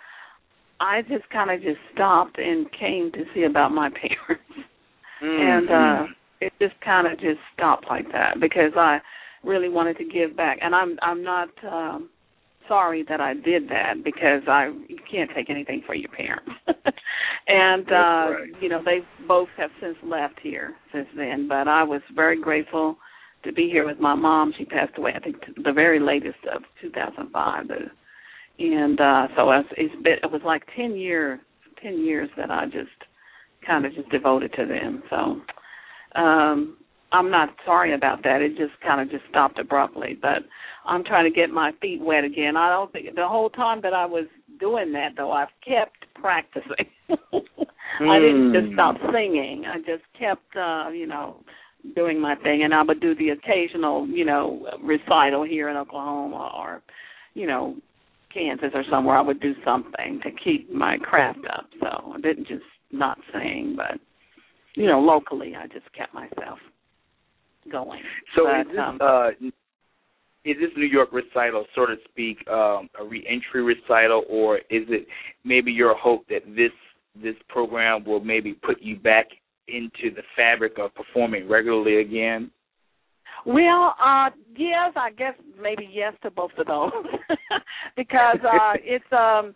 I 0.81 1.01
just 1.03 1.29
kind 1.29 1.51
of 1.51 1.61
just 1.61 1.79
stopped 1.93 2.37
and 2.37 2.65
came 2.71 3.11
to 3.13 3.23
see 3.33 3.43
about 3.43 3.71
my 3.71 3.89
parents, 3.89 4.43
mm-hmm. 5.23 5.25
and 5.25 5.69
uh 5.69 6.13
it 6.41 6.53
just 6.61 6.79
kind 6.81 7.07
of 7.07 7.19
just 7.19 7.39
stopped 7.53 7.85
like 7.89 8.11
that 8.11 8.39
because 8.39 8.71
I 8.75 8.99
really 9.43 9.69
wanted 9.69 9.97
to 9.97 10.05
give 10.05 10.35
back, 10.35 10.59
and 10.61 10.73
I'm 10.73 10.97
I'm 11.01 11.23
not 11.23 11.49
um, 11.69 12.09
sorry 12.67 13.03
that 13.09 13.21
I 13.21 13.33
did 13.33 13.69
that 13.69 14.03
because 14.03 14.43
I 14.47 14.71
you 14.87 14.97
can't 15.09 15.29
take 15.35 15.49
anything 15.49 15.83
for 15.85 15.95
your 15.95 16.09
parents, 16.11 16.51
and 17.47 17.87
uh, 17.87 17.93
right. 17.93 18.49
you 18.61 18.69
know 18.69 18.81
they 18.83 18.99
both 19.27 19.49
have 19.57 19.71
since 19.81 19.97
left 20.03 20.39
here 20.41 20.75
since 20.93 21.07
then. 21.15 21.47
But 21.47 21.67
I 21.67 21.83
was 21.83 22.01
very 22.15 22.39
grateful 22.39 22.97
to 23.43 23.53
be 23.53 23.69
here 23.69 23.85
with 23.85 23.99
my 23.99 24.15
mom. 24.15 24.53
She 24.57 24.65
passed 24.65 24.97
away, 24.97 25.13
I 25.15 25.19
think, 25.19 25.37
the 25.63 25.71
very 25.71 25.99
latest 25.99 26.39
of 26.53 26.61
2005. 26.81 27.65
And 28.59 28.99
uh 28.99 29.27
so 29.35 29.49
it's, 29.51 29.69
it's 29.77 30.03
been 30.03 30.17
it 30.23 30.31
was 30.31 30.41
like 30.43 30.63
10 30.75 30.95
years 30.95 31.39
10 31.81 32.03
years 32.03 32.29
that 32.37 32.51
I 32.51 32.65
just 32.65 32.89
kind 33.65 33.85
of 33.85 33.93
just 33.93 34.09
devoted 34.09 34.51
to 34.53 34.65
them. 34.65 35.03
So 35.09 35.41
um 36.15 36.77
I'm 37.11 37.31
not 37.31 37.49
sorry 37.65 37.95
about 37.95 38.21
that. 38.23 38.41
It 38.41 38.49
just 38.49 38.79
kind 38.85 39.01
of 39.01 39.09
just 39.09 39.27
stopped 39.31 39.57
abruptly, 39.57 40.17
but 40.21 40.43
I'm 40.85 41.03
trying 41.03 41.31
to 41.31 41.35
get 41.35 41.49
my 41.49 41.71
feet 41.81 41.99
wet 42.01 42.23
again. 42.23 42.55
I 42.55 42.69
don't 42.69 42.91
think 42.93 43.15
the 43.15 43.27
whole 43.27 43.49
time 43.49 43.81
that 43.81 43.93
I 43.93 44.05
was 44.05 44.25
doing 44.59 44.93
that 44.93 45.13
though, 45.17 45.31
I've 45.31 45.47
kept 45.65 46.05
practicing. 46.15 46.85
I 47.09 48.19
didn't 48.19 48.53
just 48.53 48.73
stop 48.73 48.95
Hmm. 48.99 49.11
singing. 49.11 49.65
I 49.65 49.77
just 49.79 50.03
kept 50.17 50.55
uh, 50.55 50.89
you 50.89 51.07
know, 51.07 51.37
doing 51.95 52.19
my 52.19 52.35
thing 52.35 52.63
and 52.63 52.73
I 52.73 52.83
would 52.83 53.01
do 53.01 53.15
the 53.15 53.29
occasional, 53.29 54.07
you 54.07 54.25
know, 54.25 54.67
recital 54.83 55.43
here 55.43 55.69
in 55.69 55.77
Oklahoma 55.77 56.51
or 56.55 56.81
you 57.33 57.47
know, 57.47 57.75
Kansas 58.33 58.71
or 58.73 58.83
somewhere 58.91 59.17
I 59.17 59.21
would 59.21 59.39
do 59.39 59.53
something 59.65 60.19
to 60.23 60.29
keep 60.43 60.71
my 60.71 60.97
craft 60.97 61.45
up. 61.51 61.65
So 61.79 62.13
I 62.15 62.19
didn't 62.21 62.47
just 62.47 62.63
not 62.91 63.17
sing, 63.33 63.75
but 63.75 63.99
you 64.79 64.87
know, 64.87 65.01
locally, 65.01 65.53
I 65.57 65.67
just 65.67 65.91
kept 65.93 66.13
myself 66.13 66.57
going. 67.69 68.01
So 68.35 68.45
but, 68.45 68.61
is 68.61 68.67
this 68.67 68.79
um, 68.79 68.97
uh, 69.01 69.29
is 70.45 70.55
this 70.57 70.71
New 70.77 70.85
York 70.85 71.09
recital, 71.11 71.65
so 71.75 71.85
to 71.85 71.95
speak, 72.09 72.37
um, 72.47 72.89
a 72.97 73.03
reentry 73.03 73.61
recital, 73.61 74.23
or 74.29 74.59
is 74.59 74.87
it 74.87 75.05
maybe 75.43 75.73
your 75.73 75.95
hope 75.97 76.25
that 76.29 76.43
this 76.55 76.71
this 77.21 77.35
program 77.49 78.05
will 78.05 78.21
maybe 78.21 78.53
put 78.53 78.81
you 78.81 78.95
back 78.95 79.27
into 79.67 80.15
the 80.15 80.23
fabric 80.37 80.79
of 80.79 80.95
performing 80.95 81.49
regularly 81.49 81.99
again? 81.99 82.49
Well, 83.45 83.95
uh 84.01 84.29
yes, 84.55 84.93
I 84.95 85.11
guess 85.11 85.33
maybe 85.61 85.89
yes 85.91 86.13
to 86.23 86.31
both 86.31 86.51
of 86.57 86.67
those. 86.67 86.91
because 87.97 88.37
uh 88.43 88.73
it's 88.83 89.11
um 89.11 89.55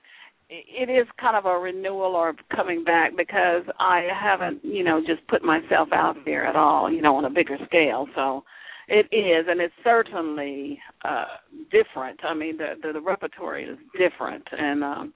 it 0.49 0.89
is 0.89 1.07
kind 1.19 1.35
of 1.35 1.45
a 1.45 1.57
renewal 1.57 2.15
or 2.15 2.33
coming 2.55 2.83
back 2.83 3.11
because 3.17 3.63
I 3.79 4.07
haven't, 4.13 4.63
you 4.63 4.83
know, 4.83 5.01
just 5.05 5.27
put 5.27 5.43
myself 5.43 5.89
out 5.93 6.15
there 6.25 6.45
at 6.45 6.55
all, 6.55 6.91
you 6.91 7.01
know, 7.01 7.15
on 7.15 7.25
a 7.25 7.29
bigger 7.29 7.57
scale. 7.65 8.07
So 8.15 8.43
it 8.87 9.07
is, 9.15 9.45
and 9.49 9.61
it's 9.61 9.73
certainly 9.83 10.79
uh 11.05 11.25
different. 11.71 12.19
I 12.23 12.33
mean, 12.33 12.57
the 12.57 12.73
the, 12.81 12.93
the 12.93 13.01
repertoire 13.01 13.59
is 13.59 13.77
different, 13.97 14.43
and 14.51 14.83
um 14.83 15.13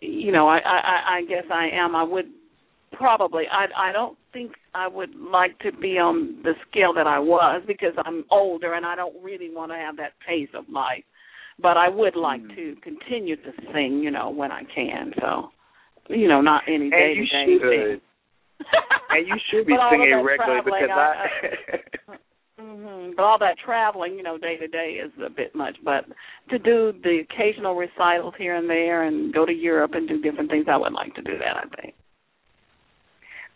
you 0.00 0.32
know, 0.32 0.48
I, 0.48 0.58
I 0.58 1.16
I 1.18 1.22
guess 1.28 1.44
I 1.50 1.68
am. 1.72 1.96
I 1.96 2.02
would 2.02 2.26
probably. 2.92 3.44
I 3.50 3.88
I 3.88 3.92
don't 3.92 4.18
think 4.32 4.52
I 4.74 4.88
would 4.88 5.14
like 5.14 5.58
to 5.60 5.72
be 5.72 5.98
on 5.98 6.42
the 6.42 6.52
scale 6.68 6.92
that 6.94 7.06
I 7.06 7.18
was 7.18 7.62
because 7.66 7.94
I'm 8.04 8.24
older 8.30 8.74
and 8.74 8.84
I 8.84 8.96
don't 8.96 9.22
really 9.22 9.50
want 9.50 9.70
to 9.72 9.76
have 9.76 9.96
that 9.98 10.12
pace 10.26 10.48
of 10.54 10.64
life 10.68 11.04
but 11.62 11.76
I 11.76 11.88
would 11.88 12.16
like 12.16 12.42
mm. 12.42 12.54
to 12.56 12.76
continue 12.82 13.36
to 13.36 13.52
sing, 13.72 14.00
you 14.02 14.10
know, 14.10 14.30
when 14.30 14.52
I 14.52 14.62
can. 14.74 15.12
So, 15.20 15.50
you 16.08 16.28
know, 16.28 16.40
not 16.40 16.62
any 16.66 16.90
day 16.90 17.14
to 17.14 17.24
day 17.24 17.58
thing. 17.58 18.00
and 19.10 19.26
you 19.26 19.34
should 19.50 19.66
be 19.66 19.76
singing 19.90 20.22
regularly 20.24 20.62
because 20.64 20.90
I. 20.90 21.26
I 22.08 22.60
mm-hmm. 22.60 23.12
But 23.16 23.22
all 23.22 23.38
that 23.38 23.56
traveling, 23.64 24.14
you 24.14 24.22
know, 24.22 24.38
day 24.38 24.56
to 24.56 24.66
day 24.66 25.00
is 25.04 25.12
a 25.24 25.30
bit 25.30 25.54
much. 25.54 25.76
But 25.84 26.04
to 26.50 26.58
do 26.58 26.92
the 27.02 27.22
occasional 27.30 27.74
recitals 27.74 28.34
here 28.36 28.56
and 28.56 28.68
there, 28.68 29.04
and 29.04 29.32
go 29.32 29.46
to 29.46 29.52
Europe 29.52 29.92
and 29.94 30.08
do 30.08 30.20
different 30.20 30.50
things, 30.50 30.66
I 30.68 30.76
would 30.76 30.92
like 30.92 31.14
to 31.14 31.22
do 31.22 31.38
that. 31.38 31.56
I 31.56 31.80
think 31.80 31.94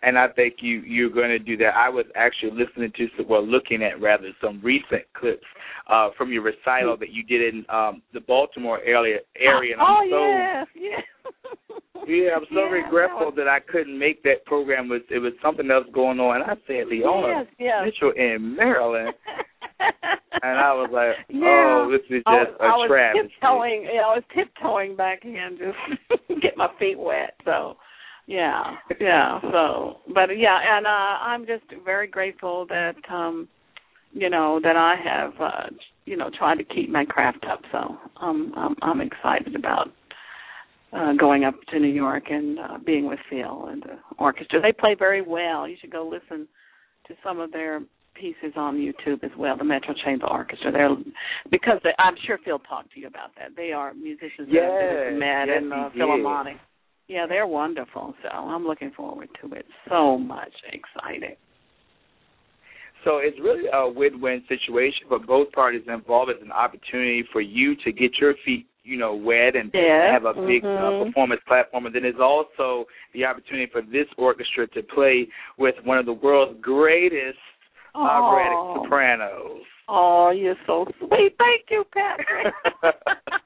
and 0.02 0.18
I 0.18 0.28
think 0.28 0.56
you 0.60 0.80
you're 0.80 1.10
going 1.10 1.28
to 1.28 1.38
do 1.38 1.56
that. 1.58 1.74
I 1.76 1.88
was 1.88 2.06
actually 2.14 2.52
listening 2.52 2.92
to 2.96 3.06
some, 3.16 3.28
well, 3.28 3.46
looking 3.46 3.82
at 3.82 4.00
rather 4.00 4.30
some 4.40 4.60
recent 4.62 5.02
clips 5.14 5.46
uh, 5.88 6.10
from 6.16 6.32
your 6.32 6.42
recital 6.42 6.96
that 6.98 7.10
you 7.10 7.22
did 7.22 7.54
in 7.54 7.64
um, 7.68 8.02
the 8.12 8.20
Baltimore 8.20 8.80
area. 8.80 9.18
Area. 9.38 9.74
And 9.74 9.82
oh 9.82 9.84
I'm 9.84 10.10
so, 10.10 10.26
yes, 10.26 10.66
yes. 10.76 11.02
yeah, 12.06 12.30
I'm 12.36 12.46
so 12.50 12.60
yeah, 12.60 12.70
regretful 12.70 13.18
that, 13.18 13.26
was... 13.26 13.34
that 13.36 13.48
I 13.48 13.60
couldn't 13.60 13.98
make 13.98 14.22
that 14.24 14.44
program. 14.44 14.88
Was 14.88 15.02
it 15.10 15.18
was 15.18 15.32
something 15.42 15.70
else 15.70 15.86
going 15.92 16.20
on? 16.20 16.42
And 16.42 16.50
I 16.50 16.54
said, 16.66 16.86
Leona 16.88 17.44
yes, 17.44 17.46
yes. 17.58 17.82
Mitchell 17.84 18.12
in 18.16 18.56
Maryland. 18.56 19.14
and 20.42 20.58
I 20.58 20.72
was 20.72 20.90
like, 20.92 21.26
yeah. 21.28 21.84
"Oh, 21.84 21.90
this 21.90 22.04
is 22.10 22.22
just 22.24 22.60
I 22.60 22.76
was, 22.76 22.86
a 22.86 22.88
travesty." 22.88 23.20
I 23.20 23.22
was 23.22 23.30
tiptoeing, 23.40 23.82
yeah, 23.84 24.00
I 24.00 24.14
was 24.14 24.24
tiptoeing 24.34 24.96
back 24.96 25.24
in, 25.24 25.58
just 25.58 26.40
get 26.42 26.56
my 26.56 26.68
feet 26.78 26.98
wet. 26.98 27.34
So, 27.44 27.76
yeah 28.26 28.76
yeah 29.00 29.40
so 29.40 29.99
but 30.12 30.30
yeah 30.37 30.59
and 30.76 30.87
uh 30.87 30.90
i'm 30.90 31.47
just 31.47 31.64
very 31.85 32.06
grateful 32.06 32.66
that 32.68 32.97
um 33.11 33.49
you 34.12 34.28
know 34.28 34.61
that 34.62 34.76
i 34.76 34.95
have 35.02 35.33
uh 35.40 35.66
you 36.04 36.16
know 36.16 36.30
tried 36.37 36.56
to 36.56 36.64
keep 36.64 36.90
my 36.90 37.04
craft 37.04 37.45
up 37.50 37.61
so 37.71 37.97
um 38.21 38.52
i'm 38.56 38.75
i'm 38.83 39.00
excited 39.00 39.54
about 39.54 39.88
uh 40.92 41.12
going 41.18 41.45
up 41.45 41.54
to 41.68 41.78
new 41.78 41.87
york 41.87 42.25
and 42.30 42.59
uh 42.59 42.78
being 42.85 43.06
with 43.06 43.18
phil 43.30 43.66
and 43.68 43.83
the 43.83 43.99
orchestra 44.18 44.61
they 44.61 44.73
play 44.73 44.97
very 44.99 45.23
well 45.23 45.68
you 45.68 45.76
should 45.80 45.92
go 45.92 46.09
listen 46.09 46.49
to 47.06 47.14
some 47.23 47.38
of 47.38 47.52
their 47.52 47.80
pieces 48.18 48.54
on 48.56 48.76
YouTube 48.76 49.23
as 49.23 49.30
well, 49.38 49.56
the 49.56 49.64
Metro 49.64 49.95
Chamber 50.04 50.26
Orchestra. 50.26 50.73
They're 50.73 50.88
because 51.50 51.78
they, 51.85 51.90
I'm 51.99 52.14
sure 52.26 52.38
Phil 52.45 52.59
talked 52.61 52.92
to 52.95 53.00
you 53.00 53.06
about 53.06 53.30
that. 53.38 53.50
They 53.56 53.73
are 53.73 53.95
musicians 53.95 54.49
yes, 54.49 54.64
that 54.64 54.88
have 54.90 55.11
been 55.11 55.18
met 55.18 55.47
yes, 55.49 55.59
in 55.61 55.68
the 55.68 55.88
Philharmonic. 55.95 56.56
Yeah, 57.08 57.26
they're 57.28 57.46
wonderful. 57.46 58.14
So 58.22 58.28
I'm 58.28 58.66
looking 58.66 58.90
forward 58.96 59.28
to 59.42 59.52
it 59.54 59.66
so 59.88 60.18
much. 60.18 60.52
Excited. 60.72 61.36
So 63.04 63.18
it's 63.18 63.38
really 63.38 63.68
a 63.72 63.88
win-win 63.88 64.42
situation 64.48 65.06
for 65.08 65.20
both 65.20 65.52
parties 65.52 65.82
involved. 65.86 66.30
It's 66.30 66.42
an 66.42 66.50
opportunity 66.50 67.25
for 67.32 67.40
you 67.40 67.76
to 67.84 67.92
get 67.92 68.18
your 68.20 68.34
feet, 68.44 68.66
you 68.82 68.98
know, 68.98 69.14
wet 69.14 69.54
and 69.54 69.70
yeah. 69.72 70.12
have 70.12 70.25
a 70.25 70.34
big 70.34 70.64
uh, 70.64 70.66
mm-hmm. 70.66 71.02
uh, 71.02 71.04
performance 71.04 71.40
platform. 71.46 71.86
And 71.86 71.94
then 71.94 72.04
it's 72.04 72.18
also 72.20 72.86
the 73.14 73.25
opportunity 73.25 73.70
for 73.70 73.82
this 73.82 74.06
orchestra 74.18 74.66
to 74.68 74.82
play 74.82 75.28
with 75.56 75.76
one 75.84 75.98
of 75.98 76.06
the 76.06 76.14
world's 76.14 76.58
greatest 76.60 77.38
operatic 77.94 78.82
sopranos. 78.82 79.62
Oh, 79.88 80.30
you're 80.30 80.56
so 80.66 80.84
sweet. 80.98 81.36
Thank 81.38 81.70
you, 81.70 81.84
Patrick. 81.92 82.52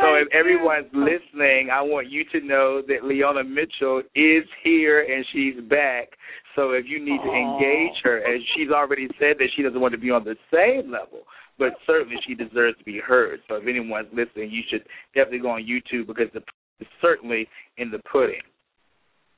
so 0.00 0.14
if 0.14 0.28
everyone's 0.32 0.90
listening, 0.92 1.68
I 1.72 1.80
want 1.82 2.10
you 2.10 2.24
to 2.32 2.40
know 2.40 2.82
that 2.88 3.04
Leona 3.04 3.44
Mitchell 3.44 4.02
is 4.14 4.44
here 4.62 5.00
and 5.02 5.24
she's 5.32 5.62
back. 5.68 6.08
So 6.54 6.72
if 6.72 6.84
you 6.86 6.98
need 6.98 7.18
to 7.18 7.32
engage 7.32 7.96
her, 8.04 8.18
and 8.18 8.42
she's 8.54 8.70
already 8.70 9.08
said 9.18 9.36
that 9.38 9.48
she 9.56 9.62
doesn't 9.62 9.80
want 9.80 9.92
to 9.92 9.98
be 9.98 10.10
on 10.10 10.24
the 10.24 10.36
same 10.52 10.90
level, 10.90 11.24
but 11.58 11.72
certainly 11.86 12.16
she 12.26 12.34
deserves 12.34 12.76
to 12.78 12.84
be 12.84 12.98
heard. 12.98 13.40
So 13.48 13.56
if 13.56 13.66
anyone's 13.66 14.08
listening, 14.12 14.50
you 14.50 14.62
should 14.68 14.84
definitely 15.14 15.40
go 15.40 15.50
on 15.50 15.62
YouTube 15.62 16.06
because 16.06 16.28
the 16.34 16.42
is 16.80 16.88
certainly 17.00 17.48
in 17.78 17.90
the 17.90 18.00
pudding. 18.10 18.42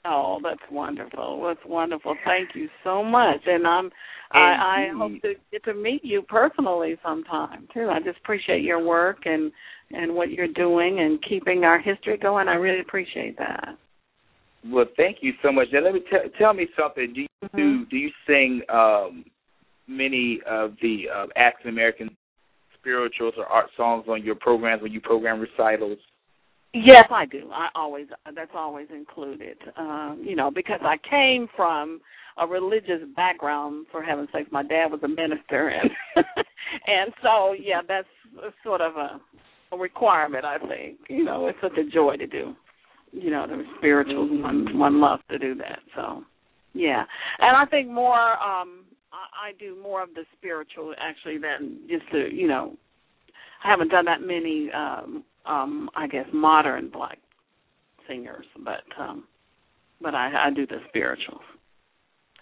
Oh, 0.07 0.39
that's 0.43 0.61
wonderful. 0.71 1.43
That's 1.47 1.67
wonderful. 1.67 2.15
Thank 2.25 2.51
you 2.55 2.69
so 2.83 3.03
much. 3.03 3.41
And 3.47 3.67
I'm 3.67 3.91
I, 4.33 4.89
I 4.89 4.97
hope 4.97 5.13
to 5.23 5.35
get 5.53 5.65
to 5.65 5.75
meet 5.75 6.05
you 6.05 6.23
personally 6.23 6.97
sometime 7.05 7.69
too. 7.73 7.89
I 7.91 8.01
just 8.01 8.19
appreciate 8.19 8.63
your 8.63 8.85
work 8.85 9.19
and 9.25 9.53
and 9.91 10.15
what 10.15 10.31
you're 10.31 10.49
doing 10.49 11.01
and 11.01 11.23
keeping 11.27 11.65
our 11.65 11.79
history 11.79 12.19
going. 12.19 12.49
I 12.49 12.55
really 12.55 12.81
appreciate 12.81 13.39
that. 13.39 13.77
Well, 14.67 14.87
thank 14.97 15.19
you 15.21 15.33
so 15.43 15.53
much. 15.53 15.69
Now, 15.73 15.85
let 15.85 15.95
me 15.95 16.01
t- 16.01 16.31
tell 16.39 16.55
me 16.55 16.67
something. 16.79 17.13
Do 17.15 17.21
you 17.21 17.29
mm-hmm. 17.45 17.57
do, 17.57 17.87
do 17.87 17.97
you 17.97 18.11
sing 18.27 18.63
um, 18.73 19.25
many 19.87 20.41
of 20.49 20.73
the 20.83 21.05
uh, 21.15 21.27
African 21.37 21.71
American 21.71 22.17
spirituals 22.79 23.35
or 23.37 23.47
art 23.47 23.71
songs 23.77 24.07
on 24.09 24.23
your 24.23 24.35
programs 24.35 24.83
when 24.83 24.93
you 24.93 25.01
program 25.01 25.39
recitals? 25.41 25.99
Yes, 26.75 27.07
I 27.11 27.27
do. 27.27 27.51
I 27.53 27.69
always 27.77 28.09
that's 28.37 28.53
always 28.55 28.89
included. 28.95 29.59
Um, 29.79 30.23
you 30.25 30.37
know, 30.37 30.51
because 30.53 30.81
I 30.83 30.97
came 31.09 31.49
from 31.57 32.01
a 32.39 32.47
religious 32.47 33.01
background. 33.17 33.87
For 33.93 34.03
heaven's 34.03 34.31
sake, 34.35 34.53
my 34.53 34.65
dad 34.65 34.89
was 34.93 35.01
a 35.05 35.09
minister, 35.09 35.69
and 35.71 35.91
and 36.89 37.13
so 37.23 37.55
yeah, 37.55 37.83
that's 37.89 38.09
sort 38.65 38.83
of 38.83 38.97
a, 38.97 39.21
a 39.75 39.79
requirement. 39.79 40.45
I 40.45 40.59
think 40.59 40.99
you 41.09 41.25
know 41.25 41.49
it's 41.49 41.59
such 41.63 41.79
a 41.79 41.91
joy 41.91 42.19
to 42.19 42.29
do. 42.29 42.55
You 43.13 43.31
know, 43.31 43.47
the 43.49 43.65
spirituals 43.79 44.31
one 44.43 44.79
one 44.79 45.01
loves 45.01 45.23
to 45.31 45.39
do 45.39 45.55
that. 45.57 45.81
So 45.97 46.25
yeah, 46.75 47.05
and 47.41 47.57
I 47.57 47.67
think 47.67 47.89
more. 47.91 48.33
um 48.43 48.85
I, 49.13 49.51
I 49.51 49.53
do 49.61 49.79
more 49.83 50.03
of 50.03 50.11
the 50.15 50.25
spiritual 50.39 50.95
actually 51.01 51.39
than 51.39 51.81
just 51.89 52.11
to 52.13 52.35
you 52.35 52.49
know. 52.49 52.77
I 53.65 53.71
haven't 53.71 53.89
done 53.91 54.07
that 54.07 54.21
many. 54.23 54.71
um 54.73 55.25
um 55.47 55.91
I 55.95 56.07
guess 56.07 56.27
modern 56.33 56.91
black 56.91 57.19
singers, 58.09 58.47
but 58.65 58.85
um 58.99 59.25
but 60.01 60.15
I 60.15 60.47
I 60.47 60.51
do 60.51 60.67
the 60.67 60.79
spirituals. 60.89 61.43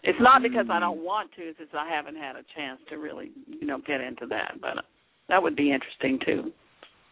It's 0.04 0.18
not 0.21 0.42
because 0.42 0.66
I 0.68 0.80
don't 0.80 1.04
want 1.04 1.30
to, 1.37 1.42
it's 1.42 1.59
just 1.59 1.75
I 1.75 1.88
haven't 1.88 2.16
had 2.16 2.35
a 2.35 2.42
chance 2.56 2.80
to 2.90 2.97
really, 2.97 3.30
you 3.47 3.66
know, 3.66 3.78
get 3.87 4.00
into 4.00 4.26
that, 4.30 4.54
but 4.61 4.78
uh, 4.78 4.82
that 5.28 5.40
would 5.40 5.54
be 5.54 5.73
interesting 5.73 6.18
too. 6.26 6.50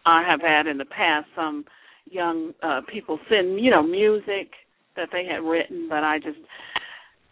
I 0.04 0.24
have 0.28 0.40
had 0.40 0.66
in 0.66 0.76
the 0.76 0.86
past 0.86 1.26
some 1.36 1.64
young 2.10 2.52
uh 2.62 2.80
people 2.92 3.18
send, 3.28 3.60
you 3.60 3.70
know, 3.70 3.82
music 3.82 4.50
that 4.96 5.08
they 5.12 5.24
had 5.24 5.42
written, 5.42 5.86
but 5.88 6.02
I 6.02 6.18
just 6.18 6.38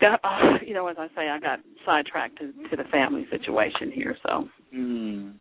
got 0.00 0.20
uh, 0.22 0.58
you 0.64 0.74
know, 0.74 0.86
as 0.86 0.96
I 0.98 1.08
say, 1.16 1.28
I 1.28 1.38
got 1.40 1.58
sidetracked 1.84 2.38
to, 2.38 2.52
to 2.70 2.76
the 2.76 2.88
family 2.90 3.26
situation 3.30 3.90
here, 3.92 4.16
so 4.22 4.48
mm. 4.74 5.34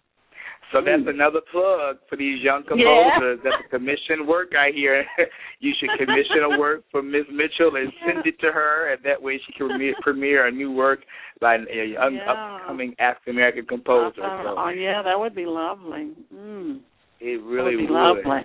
So 0.72 0.80
that's 0.84 1.04
mm. 1.04 1.10
another 1.10 1.40
plug 1.52 1.98
for 2.10 2.18
these 2.18 2.44
young 2.44 2.64
composers. 2.68 3.40
Yeah. 3.40 3.52
That's 3.52 3.64
a 3.66 3.70
commission 3.70 4.28
work 4.28 4.52
I 4.58 4.72
hear. 4.74 5.06
you 5.60 5.74
should 5.80 5.90
commission 5.98 6.44
a 6.44 6.60
work 6.60 6.84
for 6.92 7.02
Miss 7.02 7.26
Mitchell 7.32 7.76
and 7.76 7.92
yeah. 7.92 8.14
send 8.14 8.28
it 8.28 8.40
to 8.40 8.52
her, 8.52 8.92
and 8.92 9.04
that 9.06 9.22
way 9.22 9.40
she 9.46 9.54
can 9.54 9.70
premiere, 9.70 9.96
premiere 10.02 10.48
a 10.48 10.52
new 10.52 10.72
work 10.72 11.00
by 11.40 11.56
an 11.56 11.68
a 11.72 11.94
young 11.94 12.16
yeah. 12.16 12.58
upcoming 12.60 12.96
African 13.00 13.34
American 13.34 13.66
composer. 13.66 14.24
Uh, 14.24 14.44
so. 14.44 14.56
Oh 14.58 14.70
yeah, 14.70 15.02
that 15.04 15.18
would 15.18 15.36
be 15.36 15.46
lovely. 15.46 16.12
Mm. 16.34 16.80
It 17.20 17.42
really 17.44 17.76
that 17.76 17.82
would. 17.82 17.88
Be 17.88 17.94
would. 17.94 18.26
lovely. 18.26 18.42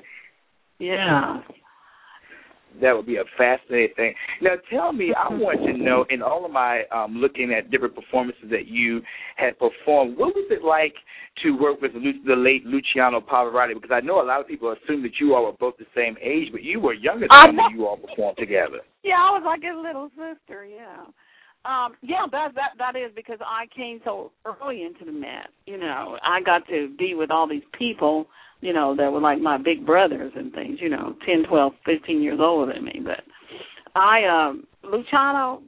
Yeah 0.78 1.40
that 2.80 2.92
would 2.92 3.06
be 3.06 3.16
a 3.16 3.24
fascinating 3.36 3.94
thing. 3.96 4.14
Now, 4.40 4.54
tell 4.70 4.92
me, 4.92 5.12
I 5.14 5.32
want 5.32 5.60
to 5.66 5.72
know, 5.72 6.04
in 6.10 6.22
all 6.22 6.44
of 6.44 6.50
my 6.50 6.82
um, 6.94 7.16
looking 7.16 7.52
at 7.52 7.70
different 7.70 7.94
performances 7.94 8.44
that 8.50 8.66
you 8.66 9.02
had 9.36 9.58
performed, 9.58 10.16
what 10.16 10.34
was 10.34 10.46
it 10.50 10.64
like 10.64 10.94
to 11.42 11.52
work 11.58 11.80
with 11.80 11.92
the 11.92 12.36
late 12.36 12.64
Luciano 12.64 13.20
Pavarotti? 13.20 13.74
Because 13.74 13.90
I 13.92 14.00
know 14.00 14.22
a 14.22 14.26
lot 14.26 14.40
of 14.40 14.48
people 14.48 14.72
assume 14.72 15.02
that 15.02 15.12
you 15.20 15.34
all 15.34 15.46
were 15.46 15.52
both 15.52 15.76
the 15.78 15.86
same 15.94 16.16
age, 16.22 16.48
but 16.52 16.62
you 16.62 16.80
were 16.80 16.94
younger 16.94 17.26
than 17.28 17.56
when 17.56 17.70
you 17.76 17.86
all 17.86 17.96
performed 17.96 18.38
together. 18.38 18.80
Yeah, 19.02 19.16
I 19.16 19.30
was 19.30 19.42
like 19.44 19.62
his 19.62 19.76
little 19.76 20.10
sister. 20.10 20.64
Yeah. 20.64 21.04
Um, 21.64 21.94
yeah, 22.02 22.26
that 22.30 22.54
that 22.54 22.70
that 22.78 22.96
is 22.96 23.12
because 23.14 23.38
I 23.40 23.66
came 23.74 24.00
so 24.04 24.32
early 24.44 24.82
into 24.82 25.04
the 25.04 25.12
Met. 25.12 25.48
You 25.66 25.78
know, 25.78 26.18
I 26.22 26.40
got 26.40 26.66
to 26.68 26.92
be 26.98 27.14
with 27.14 27.30
all 27.30 27.48
these 27.48 27.62
people 27.78 28.26
you 28.62 28.72
know, 28.72 28.96
that 28.96 29.12
were 29.12 29.20
like 29.20 29.40
my 29.40 29.58
big 29.58 29.84
brothers 29.84 30.32
and 30.36 30.52
things, 30.52 30.78
you 30.80 30.88
know, 30.88 31.16
ten, 31.26 31.44
twelve, 31.48 31.72
fifteen 31.84 32.22
years 32.22 32.38
older 32.40 32.72
than 32.72 32.84
me. 32.84 33.00
But 33.04 33.24
I, 33.94 34.24
um, 34.24 34.66
Luciano, 34.84 35.62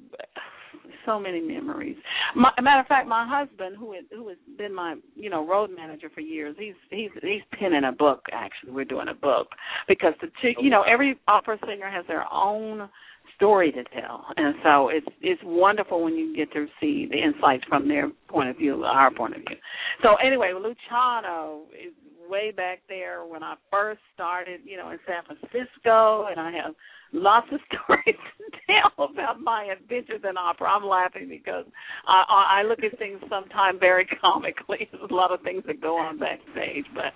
so 1.05 1.19
many 1.19 1.41
memories. 1.41 1.97
My, 2.37 2.51
matter 2.63 2.81
of 2.81 2.87
fact, 2.87 3.09
my 3.09 3.27
husband, 3.29 3.77
who 3.77 3.93
is, 3.95 4.05
who 4.11 4.29
has 4.29 4.39
been 4.57 4.73
my 4.73 4.95
you 5.17 5.29
know 5.29 5.47
road 5.47 5.71
manager 5.77 6.09
for 6.15 6.21
years, 6.21 6.55
he's 6.59 6.75
he's 6.91 7.11
he's 7.21 7.43
penning 7.59 7.85
a 7.85 7.93
book. 7.93 8.23
Actually, 8.33 8.73
we're 8.73 8.85
doing 8.85 9.09
a 9.09 9.15
book 9.15 9.49
because 9.89 10.15
the 10.21 10.29
you 10.61 10.71
know 10.71 10.83
every 10.83 11.19
opera 11.27 11.59
singer 11.67 11.91
has 11.91 12.07
their 12.07 12.25
own 12.33 12.89
story 13.37 13.73
to 13.73 13.85
tell, 14.01 14.27
and 14.37 14.55
so 14.63 14.89
it's 14.89 15.07
it's 15.21 15.41
wonderful 15.45 16.03
when 16.03 16.15
you 16.15 16.35
get 16.37 16.53
to 16.53 16.67
see 16.81 17.07
the 17.11 17.19
insights 17.19 17.65
from 17.69 17.89
their 17.89 18.11
point 18.29 18.49
of 18.49 18.57
view, 18.57 18.85
our 18.85 19.13
point 19.13 19.35
of 19.35 19.41
view. 19.41 19.57
So 20.03 20.17
anyway, 20.25 20.53
Luciano 20.55 21.63
is 21.73 21.93
way 22.29 22.51
back 22.51 22.81
there 22.89 23.25
when 23.25 23.43
I 23.43 23.55
first 23.71 24.01
started, 24.15 24.61
you 24.65 24.77
know, 24.77 24.91
in 24.91 24.99
San 25.07 25.23
Francisco, 25.25 26.27
and 26.31 26.41
I 26.41 26.53
have 26.65 26.75
lots 27.13 27.47
of 27.53 27.61
stories 27.69 28.17
to 28.39 28.59
tell 28.67 29.07
about 29.07 29.41
my 29.41 29.65
adventures 29.65 30.23
in 30.29 30.37
opera. 30.37 30.69
I'm 30.69 30.85
laughing 30.85 31.29
because 31.29 31.65
I, 32.07 32.61
I 32.61 32.63
look 32.63 32.81
at 32.83 32.99
things 32.99 33.21
sometimes 33.29 33.79
very 33.81 34.07
comically. 34.21 34.89
There's 34.91 35.11
a 35.11 35.15
lot 35.15 35.33
of 35.33 35.41
things 35.43 35.63
that 35.67 35.81
go 35.81 35.97
on 35.97 36.19
backstage, 36.19 36.87
but 36.95 37.13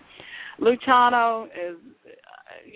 Luciano 0.59 1.47
is 1.47 1.77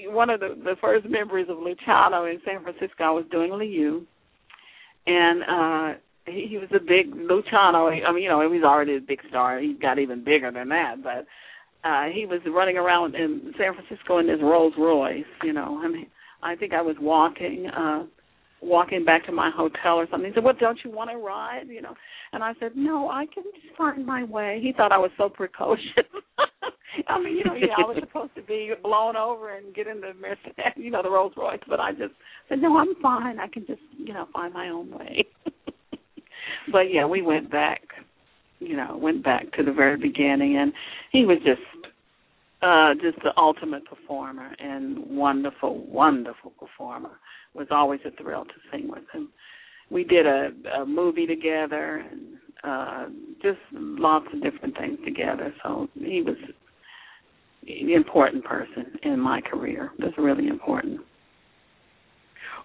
one 0.06 0.30
of 0.30 0.40
the 0.40 0.56
the 0.62 0.76
first 0.80 1.08
memories 1.08 1.48
of 1.48 1.58
Luciano 1.58 2.24
in 2.26 2.40
San 2.44 2.62
Francisco. 2.62 3.04
I 3.04 3.10
was 3.10 3.24
doing 3.30 3.52
Liu, 3.52 4.06
and 5.06 5.42
uh 5.42 5.98
he, 6.26 6.46
he 6.50 6.58
was 6.58 6.68
a 6.74 6.80
big 6.80 7.14
Luciano. 7.14 7.88
I 7.88 8.12
mean, 8.12 8.22
you 8.22 8.28
know, 8.28 8.40
he 8.40 8.46
was 8.48 8.64
already 8.64 8.96
a 8.96 9.00
big 9.00 9.20
star. 9.28 9.58
He 9.58 9.74
got 9.74 9.98
even 9.98 10.24
bigger 10.24 10.50
than 10.50 10.68
that, 10.68 10.96
but 11.02 11.26
uh 11.88 12.04
he 12.12 12.26
was 12.26 12.40
running 12.46 12.76
around 12.76 13.14
in 13.14 13.52
San 13.58 13.74
Francisco 13.74 14.18
in 14.18 14.28
his 14.28 14.40
Rolls 14.40 14.74
Royce, 14.78 15.24
you 15.42 15.52
know. 15.52 15.80
I 15.82 15.88
mean, 15.88 16.06
I 16.42 16.56
think 16.56 16.72
I 16.72 16.82
was 16.82 16.96
walking 17.00 17.66
uh 17.66 18.04
walking 18.62 19.04
back 19.04 19.26
to 19.26 19.32
my 19.32 19.50
hotel 19.54 19.96
or 19.96 20.06
something. 20.10 20.30
He 20.30 20.34
said, 20.34 20.44
"Well, 20.44 20.54
Don't 20.58 20.78
you 20.84 20.90
want 20.90 21.10
to 21.10 21.16
ride?" 21.16 21.68
You 21.68 21.82
know, 21.82 21.94
and 22.32 22.42
I 22.42 22.54
said, 22.60 22.76
"No, 22.76 23.10
I 23.10 23.26
can 23.26 23.44
just 23.44 23.76
find 23.76 24.06
my 24.06 24.24
way." 24.24 24.60
He 24.62 24.72
thought 24.72 24.92
I 24.92 24.98
was 24.98 25.10
so 25.18 25.28
precocious. 25.28 26.06
I 27.08 27.18
mean, 27.18 27.36
you 27.36 27.44
know, 27.44 27.54
yeah, 27.54 27.74
I 27.78 27.86
was 27.86 27.96
supposed 28.00 28.34
to 28.36 28.42
be 28.42 28.70
blown 28.82 29.16
over 29.16 29.56
and 29.56 29.74
get 29.74 29.86
in 29.86 30.00
the 30.00 30.12
Mercedes, 30.14 30.72
you 30.76 30.90
know, 30.90 31.02
the 31.02 31.10
Rolls 31.10 31.32
Royce, 31.36 31.60
but 31.68 31.80
I 31.80 31.92
just 31.92 32.14
said, 32.48 32.60
"No, 32.60 32.76
I'm 32.78 32.94
fine. 33.02 33.38
I 33.38 33.48
can 33.48 33.66
just, 33.66 33.82
you 33.98 34.14
know, 34.14 34.28
find 34.32 34.54
my 34.54 34.68
own 34.68 34.90
way." 34.90 35.26
but 36.72 36.92
yeah, 36.92 37.06
we 37.06 37.22
went 37.22 37.50
back, 37.50 37.82
you 38.60 38.76
know, 38.76 38.96
went 38.96 39.24
back 39.24 39.52
to 39.52 39.64
the 39.64 39.72
very 39.72 39.96
beginning, 39.96 40.56
and 40.56 40.72
he 41.10 41.24
was 41.24 41.38
just 41.44 41.60
uh 42.62 42.94
just 42.94 43.18
the 43.22 43.32
ultimate 43.36 43.84
performer 43.84 44.54
and 44.58 44.98
wonderful 45.06 45.84
wonderful 45.86 46.52
performer. 46.58 47.18
Was 47.54 47.68
always 47.70 48.00
a 48.06 48.22
thrill 48.22 48.44
to 48.44 48.54
sing 48.70 48.88
with 48.88 49.04
him. 49.12 49.28
We 49.90 50.04
did 50.04 50.26
a, 50.26 50.50
a 50.80 50.86
movie 50.86 51.26
together 51.26 52.04
and 52.10 52.20
uh 52.64 53.06
just 53.42 53.58
lots 53.72 54.26
of 54.32 54.42
different 54.42 54.76
things 54.78 54.98
together. 55.04 55.52
So 55.62 55.88
he 55.94 56.22
was 56.22 56.36
an 57.66 57.90
important 57.90 58.44
person 58.44 58.98
in 59.02 59.20
my 59.20 59.40
career. 59.40 59.90
Was 59.98 60.12
really 60.16 60.48
important 60.48 61.00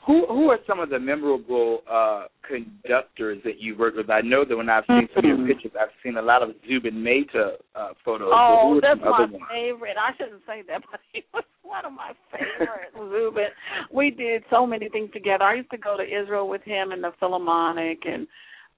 who 0.08 0.26
who 0.28 0.50
are 0.50 0.60
some 0.66 0.80
of 0.80 0.90
the 0.90 0.98
memorable 0.98 1.82
uh, 1.92 2.26
conductors 2.48 3.40
that 3.44 3.60
you 3.60 3.78
worked 3.78 3.98
with? 3.98 4.10
I 4.10 4.22
know 4.22 4.46
that 4.48 4.56
when 4.56 4.70
I've 4.70 4.86
seen 4.88 5.10
some 5.14 5.26
of 5.26 5.26
your 5.26 5.38
mm-hmm. 5.38 5.48
pictures, 5.48 5.74
I've 5.80 5.94
seen 6.02 6.16
a 6.16 6.22
lot 6.22 6.42
of 6.42 6.52
Zubin 6.68 7.04
Mehta 7.04 7.58
uh, 7.76 7.90
photos. 8.06 8.32
Oh, 8.34 8.80
that's 8.82 9.02
my 9.02 9.28
favorite. 9.52 9.98
I 10.00 10.16
shouldn't 10.18 10.42
say 10.48 10.64
that, 10.70 10.82
but 10.90 11.02
he 11.14 11.24
was 11.34 11.44
one 11.62 11.86
of 11.86 11.92
my 11.92 12.14
favorite. 12.32 12.96
Zubin. 12.96 13.50
We 13.94 14.10
did 14.12 14.44
so 14.50 14.66
many 14.66 14.88
things 14.88 15.12
together. 15.12 15.44
I 15.44 15.56
used 15.56 15.72
to 15.72 15.78
go 15.78 15.98
to 15.98 16.04
Israel 16.04 16.48
with 16.48 16.64
him 16.64 16.94
in 16.94 17.02
the 17.02 17.12
Philharmonic, 17.20 18.00
and 18.06 18.26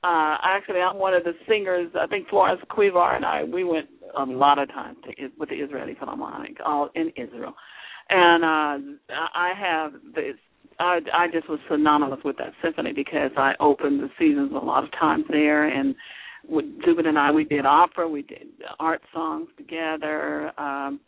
uh 0.04 0.38
actually, 0.44 0.80
I'm 0.82 0.98
one 0.98 1.14
of 1.14 1.24
the 1.24 1.34
singers. 1.48 1.92
I 2.00 2.08
think 2.08 2.28
Florence 2.28 2.62
Quivar 2.72 3.16
and 3.16 3.24
I 3.24 3.44
we 3.44 3.64
went 3.64 3.88
a 4.18 4.24
lot 4.24 4.58
of 4.58 4.68
times 4.70 4.98
to 5.04 5.30
with 5.38 5.50
the 5.50 5.56
Israeli 5.56 5.96
Philharmonic, 6.00 6.58
all 6.66 6.90
in 6.96 7.10
Israel 7.16 7.54
and 8.10 8.44
uh 8.44 9.18
I 9.36 9.52
have 9.56 9.94
this 10.16 10.36
I 10.80 11.00
I 11.14 11.28
just 11.32 11.50
was 11.50 11.60
synonymous 11.70 12.20
with 12.24 12.38
that 12.38 12.54
symphony 12.64 12.94
because 12.94 13.32
I 13.38 13.54
opened 13.60 14.00
the 14.00 14.10
seasons 14.18 14.52
a 14.52 14.66
lot 14.66 14.84
of 14.84 14.92
times 14.92 15.26
there, 15.30 15.68
and 15.68 15.96
with 16.48 16.66
Zubin 16.86 17.06
and 17.06 17.20
I 17.20 17.32
we 17.32 17.44
did 17.44 17.66
opera, 17.66 18.08
we 18.08 18.22
did 18.22 18.48
art 18.80 19.02
songs 19.14 19.50
together. 19.58 20.52
Um, 20.60 21.00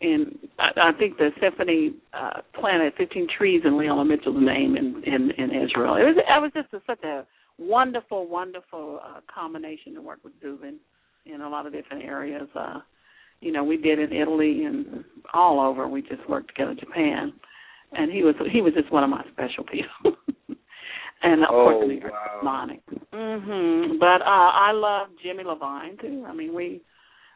and 0.00 0.36
I, 0.58 0.90
I 0.90 0.92
think 0.98 1.16
the 1.16 1.30
symphony 1.40 1.94
uh, 2.12 2.40
planted 2.58 2.94
15 2.98 3.28
trees 3.38 3.62
in 3.64 3.78
Leona 3.78 4.04
Mitchell's 4.04 4.36
name 4.40 4.76
in 4.76 5.02
in, 5.06 5.30
in 5.38 5.50
Israel. 5.50 5.96
It 5.96 6.04
was 6.04 6.16
it 6.16 6.42
was 6.42 6.50
just 6.54 6.72
a, 6.74 6.80
such 6.86 7.04
a 7.04 7.24
wonderful, 7.58 8.28
wonderful 8.28 9.00
uh, 9.02 9.20
combination 9.32 9.94
to 9.94 10.02
work 10.02 10.18
with 10.24 10.32
Zubin 10.42 10.78
in 11.26 11.40
a 11.40 11.48
lot 11.48 11.66
of 11.66 11.72
different 11.72 12.04
areas. 12.04 12.48
Uh, 12.54 12.80
you 13.40 13.52
know, 13.52 13.64
we 13.64 13.76
did 13.76 13.98
in 13.98 14.12
Italy 14.12 14.64
and 14.64 15.04
all 15.32 15.60
over. 15.60 15.88
We 15.88 16.02
just 16.02 16.28
worked 16.28 16.48
together. 16.48 16.72
In 16.72 16.78
Japan 16.78 17.32
and 17.94 18.10
he 18.10 18.22
was 18.22 18.34
he 18.50 18.60
was 18.60 18.74
just 18.74 18.92
one 18.92 19.04
of 19.04 19.10
my 19.10 19.24
special 19.32 19.64
people. 19.64 20.16
and 21.22 21.42
of 21.42 21.48
oh, 21.50 21.64
course, 21.64 21.88
New 21.88 22.00
York 22.00 22.12
wow. 22.42 22.66
Mhm. 23.12 23.98
But 23.98 24.22
uh 24.22 24.50
I 24.52 24.72
love 24.72 25.08
Jimmy 25.22 25.44
Levine 25.44 25.96
too. 26.00 26.24
I 26.26 26.32
mean, 26.32 26.54
we 26.54 26.80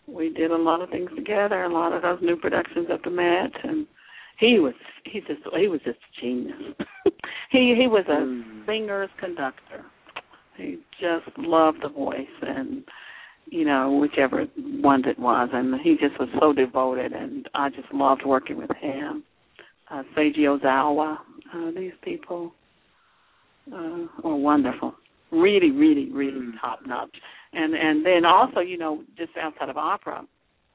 we 0.07 0.33
did 0.33 0.51
a 0.51 0.57
lot 0.57 0.81
of 0.81 0.91
things 0.91 1.11
together, 1.17 1.65
a 1.65 1.73
lot 1.73 1.93
of 1.93 2.03
those 2.03 2.19
new 2.23 2.37
productions 2.37 2.89
at 2.93 3.03
the 3.03 3.11
Met, 3.11 3.53
and 3.65 3.87
he 4.39 4.59
was 4.59 4.75
he 5.05 5.21
just 5.21 5.41
he 5.57 5.69
was 5.69 5.81
just 5.85 5.99
a 5.99 6.21
genius. 6.21 6.57
he 7.51 7.75
he 7.79 7.87
was 7.87 8.05
a 8.09 8.23
mm. 8.23 8.67
singer's 8.67 9.11
conductor. 9.19 9.85
He 10.57 10.79
just 11.01 11.37
loved 11.37 11.79
the 11.83 11.89
voice 11.89 12.27
and 12.43 12.83
you 13.47 13.65
know 13.65 13.93
whichever 13.93 14.47
one 14.81 15.07
it 15.07 15.19
was, 15.19 15.51
and 15.53 15.79
he 15.81 15.97
just 15.97 16.19
was 16.19 16.29
so 16.41 16.53
devoted, 16.53 17.13
and 17.13 17.49
I 17.55 17.69
just 17.69 17.93
loved 17.93 18.23
working 18.25 18.57
with 18.57 18.71
him 18.81 19.23
uh, 19.91 20.03
Seiji 20.17 20.41
Ozawa. 20.41 21.19
Uh, 21.55 21.71
these 21.77 21.93
people 22.03 22.53
uh, 23.73 24.07
are 24.25 24.37
wonderful, 24.37 24.95
really, 25.31 25.71
really, 25.71 26.11
really 26.11 26.41
mm. 26.41 26.61
top 26.61 26.81
notch. 26.87 27.15
And 27.53 27.75
and 27.75 28.05
then 28.05 28.25
also, 28.25 28.61
you 28.61 28.79
know, 28.79 29.03
just 29.17 29.31
outside 29.41 29.69
of 29.69 29.77
opera, 29.77 30.27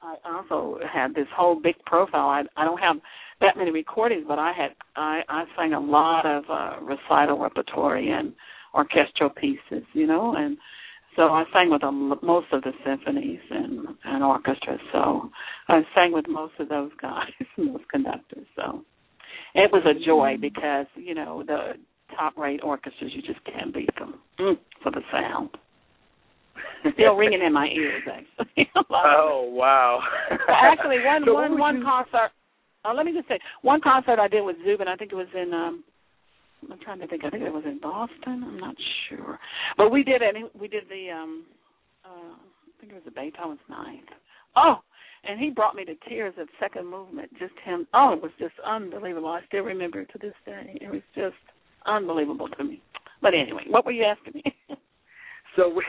I 0.02 0.16
also 0.26 0.78
had 0.92 1.14
this 1.14 1.28
whole 1.34 1.60
big 1.60 1.76
profile. 1.86 2.28
I 2.28 2.42
I 2.56 2.64
don't 2.64 2.78
have 2.78 2.96
that 3.40 3.56
many 3.56 3.70
recordings, 3.70 4.24
but 4.26 4.38
I 4.38 4.52
had 4.52 4.70
I 4.96 5.22
I 5.28 5.44
sang 5.56 5.74
a 5.74 5.80
lot 5.80 6.26
of 6.26 6.44
uh, 6.50 6.80
recital 6.82 7.38
repertory 7.38 8.10
and 8.10 8.32
orchestral 8.74 9.30
pieces, 9.30 9.84
you 9.92 10.06
know, 10.06 10.34
and 10.36 10.56
so 11.16 11.24
I 11.24 11.44
sang 11.52 11.70
with 11.70 11.82
most 12.22 12.46
of 12.52 12.62
the 12.62 12.72
symphonies 12.84 13.40
and 13.50 13.86
and 14.04 14.24
orchestras. 14.24 14.80
So 14.92 15.30
I 15.68 15.82
sang 15.94 16.12
with 16.12 16.26
most 16.28 16.54
of 16.58 16.68
those 16.68 16.90
guys, 17.00 17.30
and 17.56 17.74
those 17.74 17.84
conductors. 17.90 18.46
So 18.56 18.84
it 19.54 19.70
was 19.72 19.82
a 19.84 20.04
joy 20.04 20.36
because 20.40 20.86
you 20.96 21.14
know 21.14 21.42
the 21.46 21.74
top 22.16 22.36
rate 22.36 22.60
orchestras 22.62 23.12
you 23.14 23.22
just 23.22 23.44
can't 23.44 23.72
beat 23.72 23.94
them 23.98 24.14
mm, 24.38 24.56
for 24.82 24.90
the 24.90 25.00
sound. 25.10 25.50
Still 26.94 27.14
ringing 27.14 27.42
in 27.42 27.52
my 27.52 27.66
ears, 27.66 28.02
actually. 28.06 28.68
oh 28.90 29.48
wow! 29.52 30.00
actually, 30.48 30.98
one 31.04 31.22
so 31.24 31.34
one 31.34 31.58
one 31.58 31.76
you... 31.78 31.84
concert. 31.84 32.30
Uh, 32.84 32.92
let 32.94 33.06
me 33.06 33.12
just 33.12 33.28
say, 33.28 33.38
one 33.62 33.80
concert 33.80 34.18
I 34.18 34.28
did 34.28 34.42
with 34.42 34.56
Zubin. 34.64 34.88
I 34.88 34.96
think 34.96 35.12
it 35.12 35.16
was 35.16 35.28
in. 35.34 35.52
um 35.54 35.84
I'm 36.70 36.78
trying 36.80 37.00
to 37.00 37.06
think. 37.06 37.24
I 37.24 37.30
think 37.30 37.42
it 37.42 37.52
was 37.52 37.64
in 37.66 37.80
Boston. 37.80 38.44
I'm 38.46 38.58
not 38.58 38.76
sure, 39.08 39.38
but 39.76 39.90
we 39.90 40.02
did 40.02 40.22
it. 40.22 40.34
We 40.58 40.68
did 40.68 40.84
the. 40.88 41.10
um 41.10 41.44
uh 42.04 42.34
I 42.34 42.80
think 42.80 42.92
it 42.92 42.96
was 42.96 43.04
the 43.04 43.12
Beethoven's 43.12 43.60
Ninth. 43.68 44.08
Oh, 44.56 44.76
and 45.24 45.38
he 45.38 45.50
brought 45.50 45.74
me 45.74 45.84
to 45.84 45.94
tears 46.08 46.34
at 46.40 46.46
second 46.58 46.86
movement. 46.86 47.30
Just 47.38 47.54
him. 47.64 47.86
Oh, 47.94 48.12
it 48.12 48.22
was 48.22 48.32
just 48.38 48.54
unbelievable. 48.66 49.28
I 49.28 49.40
still 49.46 49.62
remember 49.62 50.00
it 50.00 50.10
to 50.12 50.18
this 50.18 50.34
day. 50.44 50.78
It 50.80 50.90
was 50.90 51.02
just 51.14 51.36
unbelievable 51.86 52.48
to 52.48 52.64
me. 52.64 52.82
But 53.20 53.34
anyway, 53.34 53.64
what 53.68 53.86
were 53.86 53.92
you 53.92 54.04
asking 54.04 54.42
me? 54.44 54.54
so, 55.56 55.80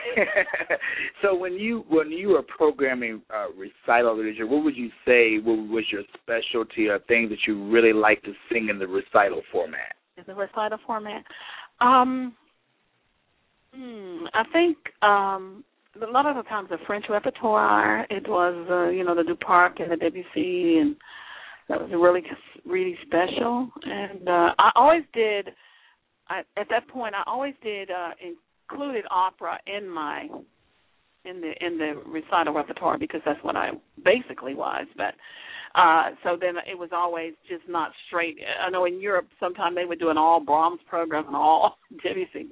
so 1.22 1.34
when 1.34 1.54
you 1.54 1.84
when 1.88 2.10
you 2.10 2.28
were 2.28 2.42
programming 2.42 3.22
uh, 3.34 3.46
recital 3.50 4.16
literature, 4.16 4.46
what 4.46 4.62
would 4.62 4.76
you 4.76 4.90
say 5.04 5.38
what 5.38 5.68
was 5.68 5.84
your 5.90 6.02
specialty 6.22 6.86
or 6.86 7.00
things 7.00 7.30
that 7.30 7.38
you 7.46 7.68
really 7.70 7.92
like 7.92 8.22
to 8.22 8.32
sing 8.52 8.68
in 8.68 8.78
the 8.78 8.86
recital 8.86 9.42
format? 9.50 9.96
In 10.16 10.24
the 10.28 10.34
recital 10.34 10.78
format, 10.86 11.24
um, 11.80 12.34
hmm, 13.74 14.26
I 14.32 14.44
think 14.52 14.78
um, 15.02 15.64
a 16.02 16.10
lot 16.10 16.26
of 16.26 16.36
the 16.36 16.42
times 16.48 16.68
the 16.70 16.78
French 16.86 17.06
repertoire. 17.08 18.06
It 18.10 18.28
was 18.28 18.66
uh, 18.70 18.90
you 18.90 19.04
know 19.04 19.14
the 19.14 19.22
Duparc 19.22 19.82
and 19.82 19.90
the 19.90 19.96
Debussy, 19.96 20.78
and 20.78 20.96
that 21.68 21.80
was 21.80 21.90
really 21.92 22.22
really 22.64 22.96
special. 23.06 23.70
And 23.84 24.28
uh, 24.28 24.54
I 24.58 24.70
always 24.74 25.04
did. 25.12 25.50
I, 26.28 26.40
at 26.56 26.68
that 26.70 26.88
point, 26.88 27.14
I 27.14 27.22
always 27.26 27.54
did 27.62 27.90
uh, 27.90 28.10
included 28.70 29.04
opera 29.10 29.58
in 29.66 29.88
my 29.88 30.26
in 31.24 31.40
the 31.40 31.52
in 31.60 31.78
the 31.78 32.02
recital 32.06 32.54
repertoire 32.54 32.98
because 32.98 33.20
that's 33.24 33.42
what 33.42 33.56
I 33.56 33.70
basically 34.04 34.54
was. 34.54 34.86
But 34.96 35.14
Uh, 35.74 36.10
so 36.22 36.36
then 36.40 36.54
it 36.70 36.78
was 36.78 36.90
always 36.92 37.34
just 37.48 37.68
not 37.68 37.90
straight. 38.06 38.38
I 38.64 38.70
know 38.70 38.84
in 38.84 39.00
Europe 39.00 39.26
sometimes 39.40 39.74
they 39.74 39.84
would 39.84 39.98
do 39.98 40.10
an 40.10 40.18
all 40.18 40.38
Brahms 40.38 40.80
program 40.88 41.26
and 41.26 41.34
all 41.34 41.78
Debussy. 42.02 42.48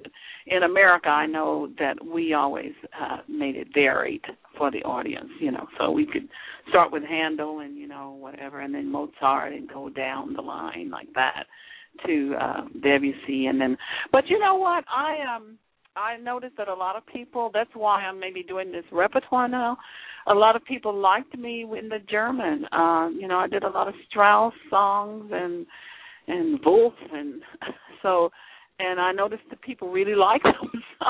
In 0.47 0.63
America, 0.63 1.07
I 1.07 1.25
know 1.25 1.69
that 1.79 1.95
we 2.05 2.33
always 2.33 2.73
uh, 2.99 3.17
made 3.29 3.55
it 3.55 3.67
varied 3.73 4.23
for 4.57 4.71
the 4.71 4.83
audience. 4.83 5.29
You 5.39 5.51
know, 5.51 5.67
so 5.79 5.89
we 5.91 6.05
could 6.05 6.27
start 6.69 6.91
with 6.91 7.03
Handel 7.03 7.59
and 7.59 7.77
you 7.77 7.87
know 7.87 8.11
whatever, 8.19 8.59
and 8.59 8.75
then 8.75 8.91
Mozart 8.91 9.53
and 9.53 9.69
go 9.69 9.89
down 9.89 10.33
the 10.33 10.41
line 10.41 10.89
like 10.89 11.13
that 11.15 11.45
to 12.05 12.35
uh, 12.39 12.61
Debussy, 12.81 13.45
and 13.45 13.59
then. 13.61 13.77
But 14.11 14.27
you 14.27 14.37
know 14.37 14.55
what? 14.55 14.83
I 14.89 15.35
um 15.35 15.57
I 15.95 16.17
noticed 16.17 16.57
that 16.57 16.67
a 16.67 16.73
lot 16.73 16.95
of 16.95 17.05
people. 17.05 17.51
That's 17.53 17.69
why 17.73 18.01
I'm 18.01 18.19
maybe 18.19 18.43
doing 18.43 18.71
this 18.71 18.85
repertoire 18.91 19.47
now. 19.47 19.77
A 20.27 20.33
lot 20.33 20.55
of 20.55 20.63
people 20.65 20.95
liked 20.95 21.37
me 21.37 21.63
in 21.63 21.89
the 21.89 21.99
German. 22.09 22.65
Uh, 22.71 23.09
you 23.09 23.27
know, 23.27 23.37
I 23.37 23.47
did 23.47 23.63
a 23.63 23.69
lot 23.69 23.87
of 23.87 23.93
Strauss 24.09 24.53
songs 24.69 25.29
and 25.31 25.65
and 26.27 26.59
Wolf, 26.65 26.93
and 27.11 27.41
so, 28.01 28.31
and 28.79 28.99
I 28.99 29.11
noticed 29.11 29.43
that 29.49 29.61
people 29.61 29.91
really 29.91 30.15
liked 30.29 30.43
them. 30.43 30.83
So, 30.99 31.07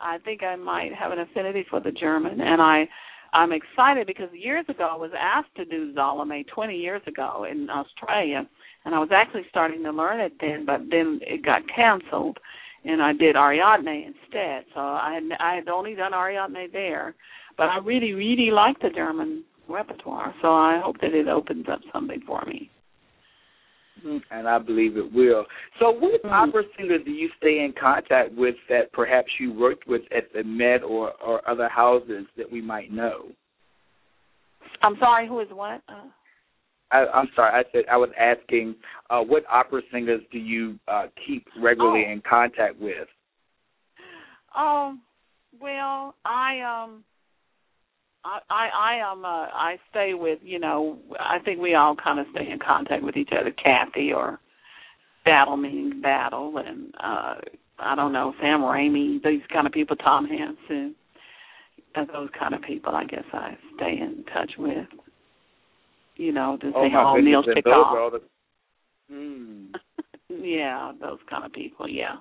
I 0.00 0.18
think 0.18 0.42
I 0.42 0.56
might 0.56 0.94
have 0.94 1.12
an 1.12 1.20
affinity 1.20 1.64
for 1.68 1.80
the 1.80 1.92
German, 1.92 2.40
and 2.40 2.60
I. 2.60 2.88
I'm 3.34 3.52
excited 3.52 4.06
because 4.06 4.28
years 4.34 4.66
ago 4.68 4.90
I 4.92 4.94
was 4.94 5.10
asked 5.18 5.56
to 5.56 5.64
do 5.64 5.94
Salome 5.94 6.44
20 6.54 6.76
years 6.76 7.00
ago 7.06 7.46
in 7.50 7.70
Australia, 7.70 8.46
and 8.84 8.94
I 8.94 8.98
was 8.98 9.08
actually 9.10 9.46
starting 9.48 9.82
to 9.84 9.90
learn 9.90 10.20
it 10.20 10.34
then, 10.38 10.66
but 10.66 10.80
then 10.90 11.18
it 11.22 11.42
got 11.42 11.62
canceled 11.74 12.36
and 12.84 13.02
I 13.02 13.12
did 13.12 13.36
Ariadne 13.36 13.88
instead. 14.06 14.64
So 14.74 14.80
I 14.80 15.14
had 15.14 15.40
I 15.40 15.54
had 15.56 15.68
only 15.68 15.94
done 15.94 16.14
Ariadne 16.14 16.68
there, 16.72 17.14
but 17.56 17.64
I 17.64 17.78
really 17.78 18.12
really 18.12 18.50
like 18.50 18.78
the 18.80 18.90
German 18.90 19.44
repertoire. 19.68 20.34
So 20.42 20.48
I 20.48 20.80
hope 20.82 20.96
that 21.00 21.14
it 21.14 21.28
opens 21.28 21.66
up 21.70 21.80
something 21.92 22.20
for 22.26 22.44
me. 22.46 22.70
Mm-hmm. 24.04 24.18
And 24.30 24.48
I 24.48 24.58
believe 24.58 24.96
it 24.96 25.12
will. 25.12 25.44
So, 25.78 25.90
what 25.90 26.22
mm-hmm. 26.22 26.32
opera 26.32 26.62
singers 26.76 27.02
do 27.04 27.10
you 27.10 27.28
stay 27.38 27.64
in 27.64 27.72
contact 27.78 28.32
with 28.34 28.56
that 28.68 28.92
perhaps 28.92 29.28
you 29.38 29.52
worked 29.52 29.86
with 29.86 30.02
at 30.16 30.32
the 30.32 30.42
Met 30.44 30.82
or 30.82 31.12
or 31.24 31.48
other 31.48 31.68
houses 31.68 32.26
that 32.36 32.50
we 32.50 32.60
might 32.60 32.92
know? 32.92 33.28
I'm 34.82 34.96
sorry, 34.98 35.28
who 35.28 35.38
is 35.40 35.48
what? 35.50 35.82
Uh, 35.88 36.08
I, 36.92 37.06
I'm 37.14 37.28
sorry. 37.34 37.52
I 37.52 37.64
said 37.72 37.84
I 37.90 37.96
was 37.96 38.10
asking 38.18 38.76
uh, 39.10 39.20
what 39.20 39.44
opera 39.50 39.82
singers 39.92 40.20
do 40.30 40.38
you 40.38 40.78
uh, 40.88 41.06
keep 41.26 41.46
regularly 41.60 42.04
oh. 42.06 42.12
in 42.12 42.22
contact 42.28 42.80
with? 42.80 43.08
Um. 44.56 45.00
Well, 45.60 46.14
I 46.24 46.60
um. 46.60 47.04
I 48.24 48.38
I 48.50 48.68
I 49.00 49.10
um 49.10 49.24
uh, 49.24 49.28
I 49.28 49.78
stay 49.90 50.14
with 50.14 50.38
you 50.42 50.58
know 50.58 50.98
I 51.18 51.38
think 51.44 51.60
we 51.60 51.74
all 51.74 51.96
kind 51.96 52.20
of 52.20 52.26
stay 52.32 52.50
in 52.50 52.58
contact 52.58 53.02
with 53.02 53.16
each 53.16 53.30
other. 53.38 53.50
Kathy 53.50 54.12
or 54.12 54.38
Battle 55.24 55.56
meaning 55.56 56.00
Battle 56.00 56.58
and 56.58 56.94
uh 57.00 57.34
I 57.78 57.94
don't 57.94 58.12
know 58.12 58.34
Sam 58.40 58.60
Ramey 58.60 59.22
these 59.22 59.42
kind 59.52 59.66
of 59.66 59.72
people 59.72 59.96
Tom 59.96 60.26
Hampson 60.26 60.94
those 61.94 62.28
kind 62.38 62.54
of 62.54 62.62
people 62.62 62.94
I 62.94 63.04
guess 63.04 63.24
I 63.32 63.56
stay 63.76 63.98
in 64.00 64.24
touch 64.32 64.52
with 64.58 64.86
you 66.16 66.32
know, 66.32 66.58
to 66.60 66.72
oh 66.74 66.84
say 66.84 66.90
hello, 66.92 67.16
Neil 67.16 67.42
Shicoff. 67.42 68.12
The... 68.12 68.20
Hmm. 69.10 69.66
yeah, 70.28 70.92
those 70.98 71.18
kind 71.28 71.44
of 71.44 71.52
people. 71.52 71.86
Yeah. 71.86 72.16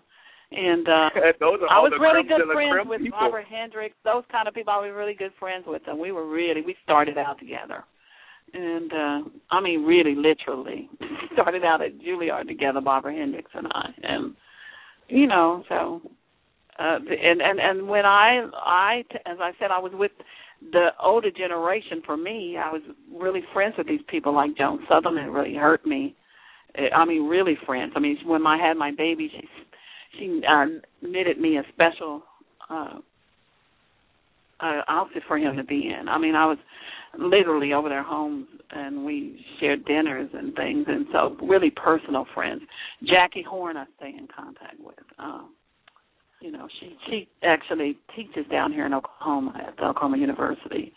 And 0.52 0.86
uh 0.88 0.92
I 1.72 1.80
was 1.80 1.94
really 2.02 2.28
good 2.28 2.42
friends 2.52 2.90
with 2.90 3.02
people. 3.02 3.20
Robert 3.20 3.46
Hendricks. 3.50 3.96
Those 4.04 4.24
kind 4.30 4.48
of 4.48 4.54
people, 4.54 4.74
I 4.74 4.78
was 4.78 4.92
really 4.94 5.14
good 5.14 5.32
friends 5.40 5.64
with 5.66 5.86
them. 5.86 6.00
We 6.00 6.12
were 6.12 6.28
really 6.28 6.62
we 6.62 6.76
started 6.84 7.18
out 7.18 7.40
together, 7.40 7.86
and 8.54 8.92
uh 8.92 9.30
I 9.52 9.62
mean 9.62 9.86
really 9.86 10.16
literally 10.16 10.90
started 11.34 11.64
out 11.64 11.82
at 11.82 12.00
Juilliard 12.00 12.48
together, 12.48 12.82
Barbara 12.82 13.14
Hendricks 13.14 13.52
and 13.54 13.68
I, 13.72 13.90
and 14.04 14.36
you 15.08 15.28
know 15.28 15.64
so. 15.70 16.02
Uh, 16.80 16.98
and 16.98 17.42
and 17.42 17.60
and 17.60 17.88
when 17.88 18.06
I 18.06 18.48
I 18.54 19.04
as 19.26 19.38
I 19.40 19.52
said 19.60 19.72
I 19.72 19.80
was 19.80 19.92
with 19.94 20.12
the 20.72 20.90
older 21.02 21.32
generation 21.32 22.02
for 22.06 22.16
me, 22.16 22.58
I 22.58 22.72
was 22.72 22.82
really 23.14 23.42
friends 23.54 23.76
with 23.78 23.88
these 23.88 24.02
people 24.08 24.34
like 24.34 24.56
Joan 24.58 24.80
Sutherland. 24.88 25.28
It 25.28 25.32
really 25.32 25.56
hurt 25.56 25.86
me. 25.86 26.16
I 26.96 27.04
mean, 27.06 27.28
really 27.28 27.58
friends. 27.66 27.94
I 27.96 28.00
mean, 28.00 28.18
when 28.26 28.46
I 28.46 28.58
had 28.58 28.78
my 28.78 28.92
baby, 28.92 29.30
she 29.32 29.48
she 30.18 30.42
uh, 30.48 30.66
knitted 31.02 31.40
me 31.40 31.58
a 31.58 31.64
special 31.74 32.24
uh, 32.70 33.00
uh, 34.60 34.82
outfit 34.88 35.24
for 35.28 35.38
him 35.38 35.58
to 35.58 35.64
be 35.64 35.92
in. 36.00 36.08
I 36.08 36.18
mean, 36.18 36.36
I 36.36 36.46
was 36.46 36.58
literally 37.18 37.74
over 37.74 37.90
their 37.90 38.04
homes 38.04 38.48
and 38.72 39.06
we 39.06 39.44
shared 39.60 39.86
dinners 39.86 40.30
and 40.34 40.56
things, 40.56 40.86
and 40.88 41.06
so 41.12 41.36
really 41.46 41.72
personal 41.72 42.26
friends. 42.34 42.62
Jackie 43.04 43.44
Horn, 43.48 43.76
I 43.76 43.86
stay 43.98 44.14
in 44.18 44.28
contact 44.34 44.76
with. 44.80 44.96
Um, 45.20 45.54
you 46.42 46.52
know, 46.52 46.68
she 46.80 46.96
she 47.08 47.28
actually 47.44 47.98
teaches 48.16 48.46
down 48.52 48.74
here 48.74 48.86
in 48.86 48.94
Oklahoma 48.94 49.54
at 49.68 49.78
the 49.78 49.86
Oklahoma 49.86 50.18
University, 50.18 50.92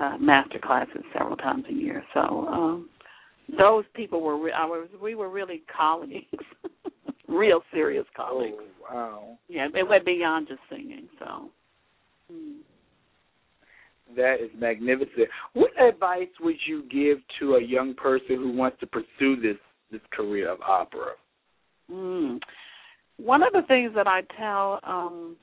uh, 0.00 0.16
master 0.18 0.58
classes 0.58 1.02
several 1.12 1.36
times 1.36 1.64
a 1.68 1.72
year. 1.72 2.02
So 2.14 2.20
um, 2.20 2.88
those 3.58 3.84
people 3.94 4.20
were 4.22 4.40
re- 4.40 4.52
I 4.52 4.64
was 4.64 4.88
we 5.02 5.14
were 5.14 5.28
really 5.28 5.62
colleagues, 5.76 6.26
real 7.28 7.60
serious 7.72 8.06
colleagues. 8.16 8.56
Oh 8.90 8.94
wow! 8.94 9.38
Yeah, 9.48 9.66
it 9.74 9.88
went 9.88 10.06
beyond 10.06 10.48
just 10.48 10.60
singing. 10.70 11.08
So. 11.18 11.50
Hmm. 12.30 12.52
That 14.16 14.36
is 14.42 14.48
magnificent. 14.58 15.28
What 15.52 15.70
advice 15.78 16.28
would 16.40 16.56
you 16.66 16.84
give 16.84 17.18
to 17.40 17.56
a 17.56 17.62
young 17.62 17.92
person 17.94 18.36
who 18.36 18.52
wants 18.52 18.80
to 18.80 18.86
pursue 18.86 19.36
this 19.36 19.58
this 19.90 20.00
career 20.12 20.50
of 20.50 20.60
opera? 20.62 21.12
Mm 21.90 22.38
one 23.18 23.42
of 23.42 23.52
the 23.52 23.62
things 23.68 23.92
that 23.94 24.06
I 24.06 24.22
tell 24.38 24.80
um, 24.84 25.36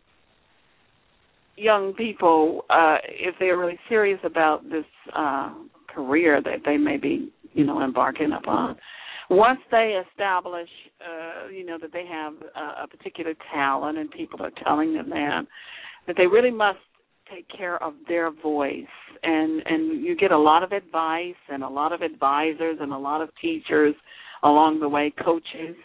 young 1.55 1.93
people, 1.93 2.65
uh, 2.69 2.97
if 3.07 3.35
they're 3.39 3.57
really 3.57 3.79
serious 3.87 4.19
about 4.23 4.63
this 4.69 4.85
uh, 5.15 5.53
career 5.93 6.41
that 6.41 6.59
they 6.65 6.77
may 6.77 6.97
be, 6.97 7.31
you 7.53 7.65
know, 7.65 7.83
embarking 7.83 8.31
upon, 8.31 8.77
once 9.29 9.59
they 9.71 9.99
establish, 10.09 10.69
uh, 11.01 11.47
you 11.49 11.65
know, 11.65 11.77
that 11.81 11.91
they 11.91 12.05
have 12.05 12.33
a, 12.55 12.83
a 12.83 12.87
particular 12.87 13.33
talent 13.53 13.97
and 13.97 14.09
people 14.11 14.41
are 14.41 14.51
telling 14.63 14.93
them 14.93 15.09
that, 15.09 15.41
that 16.07 16.15
they 16.17 16.27
really 16.27 16.51
must 16.51 16.79
take 17.33 17.45
care 17.57 17.81
of 17.81 17.93
their 18.07 18.31
voice. 18.31 18.83
And 19.23 19.63
and 19.65 20.03
you 20.05 20.15
get 20.15 20.31
a 20.31 20.37
lot 20.37 20.61
of 20.61 20.71
advice 20.71 21.33
and 21.49 21.63
a 21.63 21.67
lot 21.67 21.91
of 21.91 22.01
advisors 22.01 22.77
and 22.79 22.91
a 22.91 22.97
lot 22.97 23.21
of 23.21 23.29
teachers 23.41 23.95
along 24.43 24.79
the 24.79 24.89
way 24.89 25.11
coaches 25.23 25.75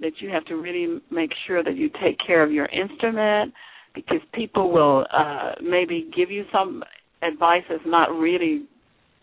that 0.00 0.12
you 0.20 0.28
have 0.30 0.44
to 0.46 0.56
really 0.56 1.00
make 1.10 1.30
sure 1.46 1.62
that 1.62 1.76
you 1.76 1.90
take 2.02 2.16
care 2.24 2.42
of 2.42 2.52
your 2.52 2.66
instrument 2.66 3.52
because 3.94 4.18
people 4.32 4.70
will 4.70 5.06
uh 5.12 5.52
maybe 5.62 6.10
give 6.16 6.30
you 6.30 6.44
some 6.52 6.82
advice 7.22 7.62
that's 7.68 7.82
not 7.86 8.10
really 8.10 8.66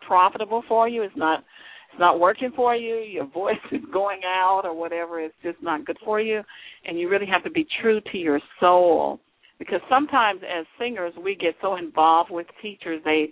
profitable 0.06 0.64
for 0.68 0.88
you 0.88 1.02
it's 1.02 1.16
not 1.16 1.44
it's 1.92 2.00
not 2.00 2.20
working 2.20 2.52
for 2.56 2.76
you 2.76 2.96
your 2.96 3.26
voice 3.28 3.56
is 3.72 3.82
going 3.94 4.22
out 4.26 4.62
or 4.66 4.76
whatever 4.76 5.20
it's 5.20 5.36
just 5.44 5.58
not 5.62 5.86
good 5.86 5.98
for 6.04 6.20
you 6.20 6.42
and 6.86 7.00
you 7.00 7.10
really 7.10 7.28
have 7.28 7.44
to 7.44 7.50
be 7.50 7.66
true 7.82 8.00
to 8.12 8.18
your 8.18 8.40
soul. 8.60 9.20
Because 9.58 9.80
sometimes 9.90 10.42
as 10.44 10.66
singers 10.78 11.14
we 11.24 11.36
get 11.36 11.56
so 11.62 11.76
involved 11.78 12.30
with 12.30 12.46
teachers 12.62 13.02
they 13.06 13.32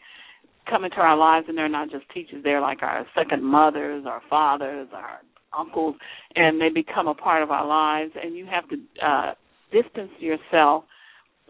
come 0.70 0.86
into 0.86 0.98
our 0.98 1.18
lives 1.18 1.46
and 1.50 1.58
they're 1.58 1.68
not 1.68 1.92
just 1.92 2.10
teachers 2.14 2.42
they're 2.44 2.62
like 2.62 2.82
our 2.82 3.06
second 3.14 3.44
mothers 3.44 4.06
our 4.08 4.22
fathers 4.30 4.88
our 4.94 5.20
uncles, 5.58 5.96
and 6.36 6.60
they 6.60 6.70
become 6.70 7.08
a 7.08 7.14
part 7.14 7.44
of 7.44 7.52
our 7.52 7.66
lives. 7.66 8.12
And 8.22 8.36
you 8.36 8.46
have 8.46 8.66
to 8.70 9.06
uh, 9.06 9.34
distance 9.72 10.12
yourself 10.20 10.86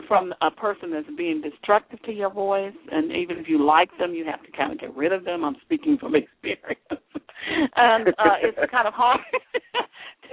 from 0.07 0.33
a 0.41 0.49
person 0.49 0.91
that's 0.91 1.07
being 1.17 1.41
destructive 1.41 2.01
to 2.03 2.11
your 2.11 2.31
voice. 2.31 2.73
And 2.91 3.11
even 3.11 3.37
if 3.37 3.47
you 3.47 3.63
like 3.63 3.89
them, 3.99 4.13
you 4.13 4.25
have 4.25 4.43
to 4.43 4.51
kind 4.51 4.71
of 4.71 4.79
get 4.79 4.95
rid 4.95 5.11
of 5.11 5.23
them. 5.23 5.43
I'm 5.43 5.55
speaking 5.63 5.97
from 5.99 6.15
experience, 6.15 7.03
and 7.75 8.07
uh, 8.09 8.37
it's 8.41 8.57
kind 8.71 8.87
of 8.87 8.93
hard. 8.93 9.19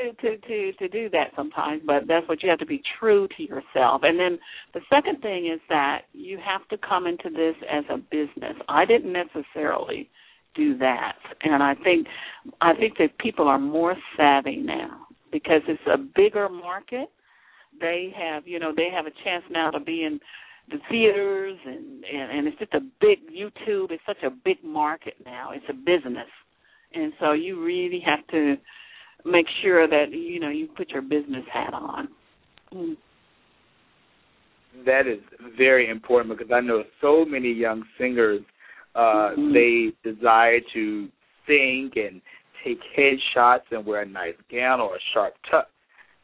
to, 0.00 0.12
to 0.22 0.37
to 0.38 0.72
to 0.72 0.88
do 0.88 1.11
that 1.11 1.28
sometimes, 1.37 1.83
but 1.85 2.04
that's 2.09 2.26
what 2.28 2.42
you 2.42 2.48
have 2.48 2.59
to 2.59 2.66
be 2.66 2.83
true 2.98 3.28
to 3.37 3.42
yourself. 3.42 4.02
And 4.02 4.18
then 4.18 4.38
the 4.74 4.80
second 4.88 5.20
thing 5.20 5.50
is 5.52 5.61
that 5.68 6.02
you 6.12 6.38
have 6.44 6.66
to 6.68 6.78
come 6.78 7.06
into 7.06 7.28
this 7.30 7.54
as 7.70 7.85
a 7.90 7.98
business. 7.98 8.56
I 8.68 8.85
didn't 8.85 9.12
necessarily 9.12 10.09
do 10.54 10.76
that. 10.78 11.16
And 11.42 11.62
I 11.62 11.74
think 11.74 12.06
I 12.60 12.74
think 12.74 12.98
that 12.98 13.18
people 13.18 13.48
are 13.48 13.58
more 13.58 13.96
savvy 14.16 14.56
now 14.56 15.06
because 15.32 15.62
it's 15.68 15.82
a 15.86 15.98
bigger 15.98 16.48
market. 16.48 17.10
They 17.80 18.12
have, 18.16 18.46
you 18.46 18.58
know, 18.58 18.72
they 18.76 18.88
have 18.94 19.06
a 19.06 19.24
chance 19.24 19.44
now 19.50 19.70
to 19.70 19.80
be 19.80 20.04
in 20.04 20.18
the 20.70 20.78
theaters 20.90 21.58
and, 21.64 22.04
and 22.04 22.38
and 22.38 22.48
it's 22.48 22.58
just 22.58 22.74
a 22.74 22.80
big 23.00 23.18
YouTube. 23.30 23.90
It's 23.90 24.02
such 24.06 24.22
a 24.24 24.30
big 24.30 24.62
market 24.64 25.14
now. 25.24 25.50
It's 25.52 25.64
a 25.68 25.74
business, 25.74 26.28
and 26.94 27.12
so 27.20 27.32
you 27.32 27.62
really 27.62 28.02
have 28.04 28.26
to 28.28 28.56
make 29.24 29.46
sure 29.62 29.86
that 29.88 30.10
you 30.10 30.40
know 30.40 30.50
you 30.50 30.68
put 30.76 30.90
your 30.90 31.02
business 31.02 31.44
hat 31.52 31.74
on. 31.74 32.08
Mm. 32.72 32.96
That 34.86 35.06
is 35.08 35.18
very 35.58 35.90
important 35.90 36.36
because 36.36 36.52
I 36.52 36.60
know 36.60 36.84
so 37.00 37.24
many 37.24 37.52
young 37.52 37.82
singers 37.98 38.42
uh, 38.94 39.31
mm-hmm. 39.37 39.53
they 39.53 40.11
desire 40.11 40.61
to 40.74 41.09
sing 41.46 41.90
and 41.96 42.20
take 42.64 42.79
headshots 42.96 43.62
and 43.70 43.85
wear 43.85 44.03
a 44.03 44.07
nice 44.07 44.35
gown 44.50 44.81
or 44.81 44.96
a 44.96 44.98
sharp 45.14 45.35
tuck, 45.50 45.68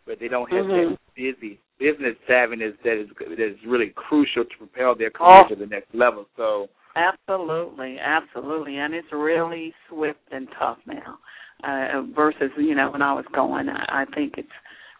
but 0.07 0.18
they 0.20 0.29
don't 0.29 0.50
have 0.50 0.66
mm-hmm. 0.66 0.92
that 0.92 0.98
busy 1.14 1.59
business 1.79 2.16
savviness 2.29 2.72
that 2.85 3.00
is 3.00 3.09
that 3.18 3.40
is 3.40 3.57
really 3.66 3.92
crucial 3.94 4.44
to 4.44 4.57
propel 4.59 4.94
their 4.94 5.11
career 5.11 5.44
oh. 5.44 5.48
to 5.48 5.55
the 5.55 5.66
next 5.66 5.94
level. 5.94 6.26
So 6.37 6.68
absolutely, 6.96 7.98
absolutely, 7.98 8.79
and 8.79 8.94
it's 8.94 9.09
really 9.12 9.74
swift 9.88 10.20
and 10.31 10.48
tough 10.59 10.79
now 10.87 11.18
uh, 11.64 12.02
versus 12.14 12.50
you 12.57 12.74
know 12.74 12.90
when 12.90 13.02
I 13.02 13.12
was 13.12 13.24
going. 13.35 13.68
I, 13.68 14.02
I 14.02 14.05
think 14.14 14.35
it's 14.37 14.48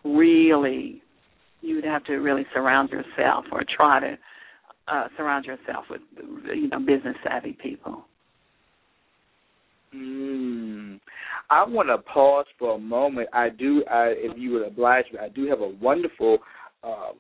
really 0.05 1.03
you'd 1.61 1.85
have 1.85 2.05
to 2.05 2.15
really 2.17 2.47
surround 2.55 2.91
yourself 2.91 3.47
or 3.51 3.63
try 3.77 4.01
to 4.01 4.19
uh, 4.89 5.09
surround 5.17 5.45
yourself 5.45 5.85
with 5.91 6.01
you 6.55 6.69
know 6.69 6.79
business 6.79 7.17
savvy 7.25 7.57
people. 7.63 8.05
Mm. 9.95 11.01
I 11.49 11.65
want 11.65 11.89
to 11.89 11.99
pause 11.99 12.47
for 12.59 12.75
a 12.75 12.79
moment. 12.79 13.29
I 13.33 13.49
do, 13.49 13.85
I, 13.91 14.13
if 14.17 14.37
you 14.37 14.53
would 14.53 14.67
oblige 14.67 15.05
me, 15.13 15.19
I 15.21 15.29
do 15.29 15.49
have 15.49 15.61
a 15.61 15.69
wonderful 15.69 16.39
uh, 16.83 17.13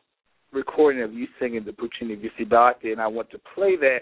recording 0.52 1.02
of 1.02 1.12
you 1.12 1.26
singing 1.38 1.64
the 1.64 1.72
Puccini 1.72 2.16
Vissi 2.16 2.48
d'arte, 2.48 2.90
and 2.90 3.00
I 3.00 3.06
want 3.06 3.30
to 3.30 3.38
play 3.54 3.76
that 3.76 3.98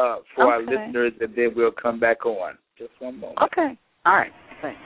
uh, 0.00 0.16
for 0.34 0.44
okay. 0.44 0.50
our 0.52 0.60
listeners, 0.60 1.12
and 1.20 1.34
then 1.34 1.50
we'll 1.54 1.72
come 1.72 2.00
back 2.00 2.24
on. 2.24 2.56
Just 2.78 2.92
one 2.98 3.20
moment. 3.20 3.38
Okay. 3.52 3.78
All 4.04 4.14
right. 4.14 4.32
Thanks. 4.62 4.80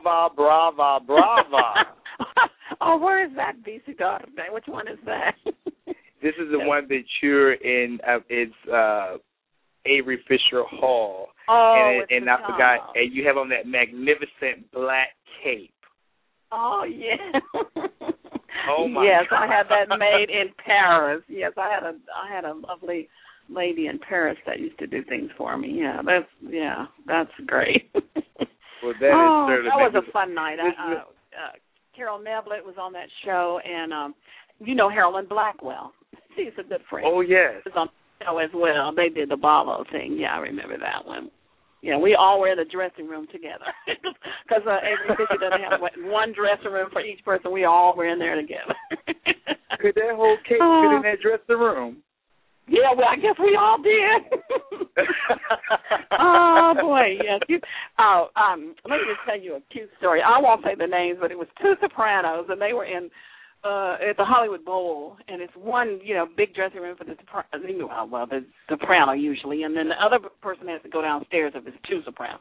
Brava, 0.00 0.34
brava, 0.34 1.04
brava. 1.04 1.72
oh, 2.80 2.98
where 2.98 3.26
is 3.26 3.32
that 3.36 3.56
Vissi 3.66 3.96
d'arte? 3.96 4.52
Which 4.52 4.64
one 4.66 4.88
is 4.88 4.98
that? 5.04 5.34
this 6.22 6.34
is 6.40 6.50
the 6.50 6.58
one 6.58 6.86
that 6.88 7.04
you're 7.22 7.54
in. 7.54 7.98
Uh, 8.06 8.18
it's 8.28 8.52
uh, 8.72 9.16
Avery 9.86 10.22
Fisher 10.28 10.62
Hall. 10.68 11.28
Oh, 11.48 12.00
and, 12.08 12.10
and 12.10 12.30
I 12.30 12.36
forgot. 12.36 12.92
And 12.94 13.12
you 13.12 13.26
have 13.26 13.36
on 13.36 13.48
that 13.50 13.66
magnificent 13.66 14.70
black 14.72 15.08
cape. 15.42 15.70
Oh 16.52 16.84
yeah. 16.88 17.40
oh 18.70 18.88
my. 18.88 19.04
Yes, 19.04 19.24
God. 19.28 19.44
I 19.44 19.46
had 19.46 19.66
that 19.68 19.98
made 19.98 20.30
in 20.30 20.52
Paris. 20.64 21.22
Yes, 21.28 21.52
I 21.56 21.70
had 21.70 21.82
a 21.82 21.94
I 22.14 22.34
had 22.34 22.44
a 22.44 22.54
lovely 22.54 23.08
lady 23.48 23.86
in 23.86 23.98
Paris 23.98 24.38
that 24.46 24.60
used 24.60 24.78
to 24.78 24.86
do 24.86 25.02
things 25.08 25.30
for 25.36 25.56
me. 25.56 25.78
Yeah, 25.80 26.00
that's 26.04 26.28
yeah, 26.46 26.86
that's 27.06 27.30
great. 27.46 27.90
Well, 28.82 28.94
that 29.00 29.12
oh, 29.14 29.48
is 29.52 29.64
that 29.66 29.78
was 29.78 29.94
a 29.96 30.12
fun 30.12 30.34
night. 30.34 30.58
I, 30.58 30.68
uh, 30.68 30.94
uh, 30.94 31.04
Carol 31.94 32.18
Neblett 32.18 32.64
was 32.64 32.76
on 32.80 32.92
that 32.92 33.08
show, 33.24 33.60
and 33.64 33.92
um 33.92 34.14
you 34.58 34.74
know 34.74 34.88
Harolyn 34.88 35.28
Blackwell. 35.28 35.92
She's 36.36 36.52
a 36.58 36.62
good 36.62 36.82
friend. 36.88 37.06
Oh 37.08 37.20
yes. 37.20 37.62
Was 37.66 37.74
on 37.76 37.88
the 37.88 38.24
show 38.24 38.38
as 38.38 38.50
well. 38.54 38.92
They 38.94 39.08
did 39.08 39.28
the 39.28 39.36
Barlow 39.36 39.84
thing. 39.90 40.16
Yeah, 40.18 40.34
I 40.34 40.38
remember 40.38 40.78
that 40.78 41.06
one. 41.06 41.30
Yeah, 41.82 41.98
we 41.98 42.14
all 42.14 42.40
were 42.40 42.48
in 42.48 42.58
the 42.58 42.64
dressing 42.64 43.08
room 43.08 43.26
together 43.32 43.66
because 44.46 44.62
uh, 44.66 44.78
Avery 44.86 45.18
Fisher 45.18 45.38
doesn't 45.40 45.66
have 45.66 45.80
one 46.06 46.32
dressing 46.32 46.70
room 46.70 46.88
for 46.92 47.02
each 47.02 47.24
person. 47.24 47.50
We 47.50 47.64
all 47.64 47.96
were 47.96 48.06
in 48.06 48.20
there 48.20 48.36
together. 48.36 48.74
Could 49.82 49.96
that 49.96 50.14
whole 50.14 50.36
cake 50.46 50.62
uh, 50.62 50.78
fit 50.78 50.94
in 50.94 51.02
that 51.02 51.18
dressing 51.20 51.58
room? 51.60 51.96
Yeah, 52.68 52.94
well, 52.96 53.08
I 53.10 53.16
guess 53.16 53.34
we 53.40 53.56
all 53.58 53.78
did. 53.82 54.22
oh 56.18 56.74
boy, 56.80 57.18
yes. 57.22 57.40
You, 57.48 57.58
oh, 57.98 58.28
um, 58.36 58.74
let 58.88 58.98
me 58.98 59.04
just 59.08 59.20
tell 59.26 59.40
you 59.40 59.56
a 59.56 59.60
cute 59.72 59.90
story. 59.98 60.20
I 60.24 60.40
won't 60.40 60.62
say 60.64 60.74
the 60.78 60.86
names, 60.86 61.18
but 61.20 61.30
it 61.30 61.38
was 61.38 61.48
two 61.60 61.74
sopranos, 61.80 62.46
and 62.48 62.60
they 62.60 62.72
were 62.72 62.84
in 62.84 63.10
uh 63.64 63.96
at 64.08 64.16
the 64.16 64.24
Hollywood 64.24 64.64
Bowl, 64.64 65.16
and 65.28 65.42
it's 65.42 65.52
one 65.56 66.00
you 66.04 66.14
know 66.14 66.26
big 66.36 66.54
dressing 66.54 66.80
room 66.80 66.96
for 66.96 67.04
the 67.04 67.16
soprano. 67.18 68.06
Well, 68.10 68.26
the 68.26 68.44
soprano 68.68 69.12
usually, 69.12 69.64
and 69.64 69.76
then 69.76 69.88
the 69.88 70.04
other 70.04 70.18
person 70.40 70.68
has 70.68 70.82
to 70.82 70.88
go 70.88 71.02
downstairs 71.02 71.52
if 71.56 71.66
it's 71.66 71.76
two 71.88 72.00
sopranos. 72.04 72.40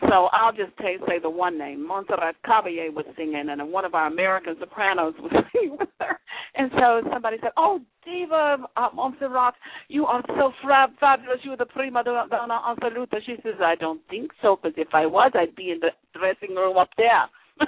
So 0.00 0.28
I'll 0.32 0.52
just 0.52 0.76
say, 0.78 0.98
say 1.08 1.18
the 1.18 1.30
one 1.30 1.56
name. 1.56 1.86
Montserrat 1.86 2.36
Caballé 2.44 2.92
was 2.92 3.06
singing, 3.16 3.48
and 3.48 3.72
one 3.72 3.86
of 3.86 3.94
our 3.94 4.08
American 4.08 4.54
sopranos 4.60 5.14
was 5.18 5.32
singing 5.52 5.78
with 5.78 5.88
her. 6.00 6.20
And 6.54 6.70
so 6.72 7.00
somebody 7.10 7.38
said, 7.40 7.52
"Oh, 7.56 7.80
Diva 8.04 8.58
uh, 8.76 8.88
Montserrat, 8.94 9.54
you 9.88 10.04
are 10.04 10.22
so 10.28 10.52
fra- 10.62 10.92
fabulous. 11.00 11.38
You 11.44 11.52
are 11.52 11.56
the 11.56 11.64
prima 11.64 12.04
donna 12.04 12.26
assoluta." 12.30 13.22
She 13.24 13.36
says, 13.42 13.54
"I 13.64 13.74
don't 13.74 14.02
think 14.10 14.32
so, 14.42 14.56
because 14.56 14.76
if 14.76 14.88
I 14.92 15.06
was, 15.06 15.32
I'd 15.34 15.56
be 15.56 15.70
in 15.70 15.80
the 15.80 15.92
dressing 16.18 16.54
room 16.54 16.76
up 16.76 16.90
there." 16.98 17.24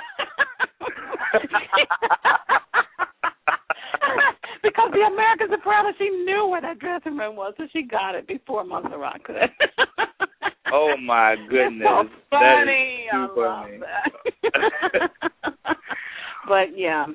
because 4.62 4.90
the 4.92 5.00
American 5.12 5.48
soprano, 5.50 5.92
she 5.98 6.10
knew 6.10 6.46
where 6.46 6.60
that 6.60 6.78
dressing 6.78 7.16
room 7.16 7.36
was, 7.36 7.54
so 7.56 7.64
she 7.72 7.82
got 7.82 8.14
it 8.14 8.26
before 8.26 8.64
Montserrat 8.64 9.24
could. 9.24 9.36
oh 10.72 10.94
my 11.02 11.36
goodness, 11.48 11.86
so 11.86 12.08
funny. 12.30 13.06
That 13.10 13.24
is 13.24 13.30
I 13.36 13.40
love 13.40 13.68
that. 14.92 15.10
but 16.48 16.76
yeah. 16.76 17.06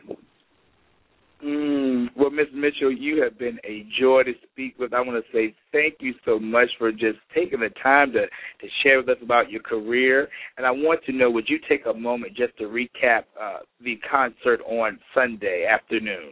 Mm, 1.43 2.07
well, 2.15 2.29
Miss 2.29 2.47
Mitchell, 2.53 2.91
you 2.91 3.21
have 3.21 3.37
been 3.37 3.59
a 3.65 3.85
joy 3.99 4.23
to 4.23 4.31
speak 4.49 4.79
with. 4.79 4.93
I 4.93 5.01
want 5.01 5.23
to 5.23 5.31
say 5.33 5.53
thank 5.73 5.95
you 5.99 6.13
so 6.23 6.39
much 6.39 6.69
for 6.79 6.91
just 6.91 7.17
taking 7.35 7.59
the 7.59 7.69
time 7.81 8.13
to, 8.13 8.21
to 8.21 8.67
share 8.81 8.99
with 8.99 9.09
us 9.09 9.17
about 9.21 9.51
your 9.51 9.61
career. 9.61 10.29
And 10.57 10.65
I 10.65 10.71
want 10.71 11.03
to 11.05 11.11
know, 11.11 11.29
would 11.29 11.49
you 11.49 11.59
take 11.67 11.81
a 11.85 11.93
moment 11.93 12.37
just 12.37 12.57
to 12.59 12.65
recap 12.65 13.23
uh, 13.39 13.57
the 13.83 13.99
concert 14.09 14.61
on 14.65 14.99
Sunday 15.13 15.65
afternoon? 15.69 16.31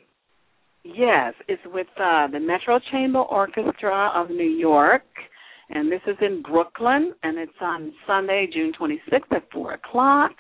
Yes, 0.84 1.34
it's 1.48 1.62
with 1.66 1.88
uh, 1.98 2.28
the 2.28 2.40
Metro 2.40 2.80
Chamber 2.92 3.20
Orchestra 3.20 4.12
of 4.16 4.30
New 4.30 4.50
York, 4.50 5.04
and 5.74 5.92
this 5.92 6.02
is 6.06 6.18
in 6.22 6.42
Brooklyn, 6.42 7.14
and 7.24 7.38
it's 7.38 7.52
on 7.62 7.94
Sunday, 8.06 8.48
June 8.52 8.74
26th 8.80 9.32
at 9.32 9.52
4 9.52 9.74
o'clock. 9.74 10.32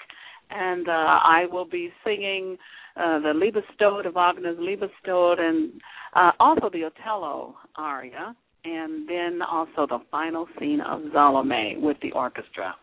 And 0.49 0.89
uh, 0.89 0.91
I 0.91 1.45
will 1.49 1.65
be 1.65 1.89
singing 2.03 2.57
uh, 2.97 3.19
the 3.19 3.33
Liebestod 3.33 4.05
of 4.05 4.15
Wagner's 4.15 4.57
Liebestod, 4.57 5.39
and 5.39 5.71
uh, 6.13 6.31
also 6.39 6.69
the 6.71 6.83
Otello 6.83 7.55
aria, 7.77 8.35
and 8.65 9.07
then 9.07 9.41
also 9.41 9.87
the 9.87 9.99
final 10.11 10.47
scene 10.59 10.81
of 10.81 11.01
Salome 11.13 11.77
with 11.79 11.97
the 12.01 12.11
orchestra. 12.11 12.75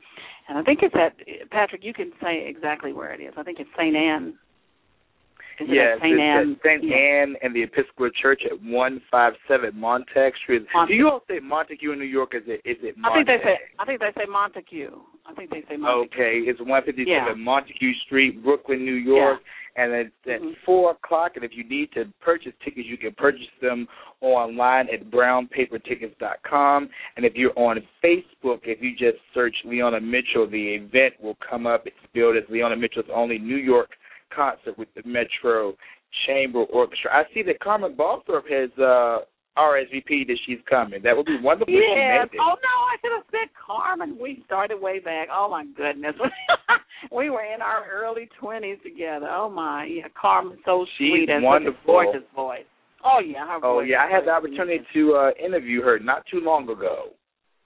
And 0.48 0.56
I 0.56 0.62
think 0.62 0.80
it's 0.82 0.94
at 0.94 1.50
Patrick. 1.50 1.84
You 1.84 1.92
can 1.92 2.12
say 2.22 2.46
exactly 2.48 2.94
where 2.94 3.12
it 3.12 3.20
is. 3.20 3.34
I 3.36 3.42
think 3.42 3.58
it's 3.60 3.68
Saint 3.76 3.94
Anne 3.94 4.34
is 5.60 5.68
yes, 5.70 5.98
St. 6.00 6.20
Anne? 6.20 6.56
St. 6.64 6.84
Anne 6.84 7.34
and 7.42 7.54
the 7.54 7.62
Episcopal 7.62 8.10
Church 8.20 8.42
at 8.50 8.62
one 8.62 9.00
five 9.10 9.32
seven 9.46 9.78
Montague 9.78 10.30
Street. 10.42 10.62
Montague. 10.74 10.94
Do 10.94 10.98
you 10.98 11.08
all 11.08 11.22
say 11.28 11.40
Montague 11.40 11.92
in 11.92 11.98
New 11.98 12.04
York? 12.04 12.32
Is 12.34 12.42
it 12.46 12.60
is 12.68 12.76
it? 12.82 12.96
Montague? 12.96 13.22
I 13.22 13.24
think 13.24 13.26
they 13.26 13.44
say 13.44 13.56
I 13.78 13.84
think 13.84 14.00
they 14.00 14.12
say 14.16 14.26
Montague. 14.28 15.00
I 15.26 15.34
think 15.34 15.50
they 15.50 15.62
say 15.68 15.76
Montague. 15.76 16.14
Okay, 16.14 16.34
it's 16.46 16.60
one 16.60 16.82
fifty 16.84 17.04
seven 17.04 17.38
yeah. 17.38 17.44
Montague 17.44 17.92
Street, 18.06 18.42
Brooklyn, 18.42 18.84
New 18.84 18.94
York. 18.94 19.40
Yeah. 19.40 19.52
And 19.76 19.92
it's 19.92 20.10
at 20.26 20.40
mm-hmm. 20.40 20.58
four 20.66 20.90
o'clock. 20.90 21.32
And 21.36 21.44
if 21.44 21.52
you 21.54 21.62
need 21.62 21.92
to 21.92 22.06
purchase 22.20 22.52
tickets, 22.64 22.88
you 22.90 22.96
can 22.96 23.12
purchase 23.12 23.46
them 23.62 23.86
online 24.20 24.88
at 24.92 25.08
brownpapertickets.com. 25.08 26.88
And 27.16 27.24
if 27.24 27.34
you're 27.36 27.56
on 27.56 27.78
Facebook, 28.02 28.60
if 28.64 28.82
you 28.82 28.90
just 28.92 29.22
search 29.32 29.54
Leona 29.64 30.00
Mitchell, 30.00 30.50
the 30.50 30.74
event 30.74 31.14
will 31.22 31.36
come 31.48 31.68
up. 31.68 31.86
It's 31.86 31.94
billed 32.12 32.36
as 32.36 32.42
Leona 32.50 32.76
Mitchell's 32.76 33.06
only 33.14 33.38
New 33.38 33.56
York 33.56 33.90
concert 34.34 34.78
with 34.78 34.88
the 34.94 35.02
Metro 35.04 35.74
Chamber 36.26 36.64
Orchestra. 36.64 37.10
I 37.12 37.22
see 37.34 37.42
that 37.42 37.60
Carmen 37.60 37.94
Balthrop 37.94 38.48
has 38.48 38.70
uh 38.78 39.24
RSVP 39.58 40.26
that 40.28 40.38
she's 40.46 40.58
coming. 40.70 41.02
That 41.02 41.16
would 41.16 41.26
be 41.26 41.38
wonderful. 41.42 41.74
Yeah. 41.74 42.24
Oh 42.40 42.54
no, 42.54 42.74
I 42.86 42.96
should 43.00 43.12
have 43.12 43.26
said 43.30 43.48
Carmen. 43.54 44.16
We 44.20 44.42
started 44.46 44.80
way 44.80 45.00
back. 45.00 45.28
Oh 45.32 45.48
my 45.50 45.64
goodness. 45.76 46.14
we 47.12 47.28
were 47.28 47.42
in 47.42 47.60
our 47.60 47.84
early 47.90 48.28
twenties 48.40 48.78
together. 48.84 49.26
Oh 49.28 49.50
my, 49.50 49.84
yeah, 49.84 50.06
Carmen's 50.20 50.60
so 50.64 50.86
she's 50.96 51.10
sweet 51.10 51.28
and 51.28 51.42
wonderful. 51.42 51.78
such 51.80 51.84
a 51.84 51.86
gorgeous 51.86 52.28
voice. 52.34 52.66
Oh 53.04 53.20
yeah, 53.24 53.46
her 53.46 53.58
Oh 53.64 53.80
yeah, 53.80 53.98
I 53.98 54.10
had 54.10 54.26
the 54.26 54.30
opportunity 54.30 54.80
to 54.94 55.14
uh 55.14 55.30
interview 55.44 55.82
her 55.82 55.98
not 55.98 56.24
too 56.30 56.40
long 56.40 56.68
ago. 56.68 57.10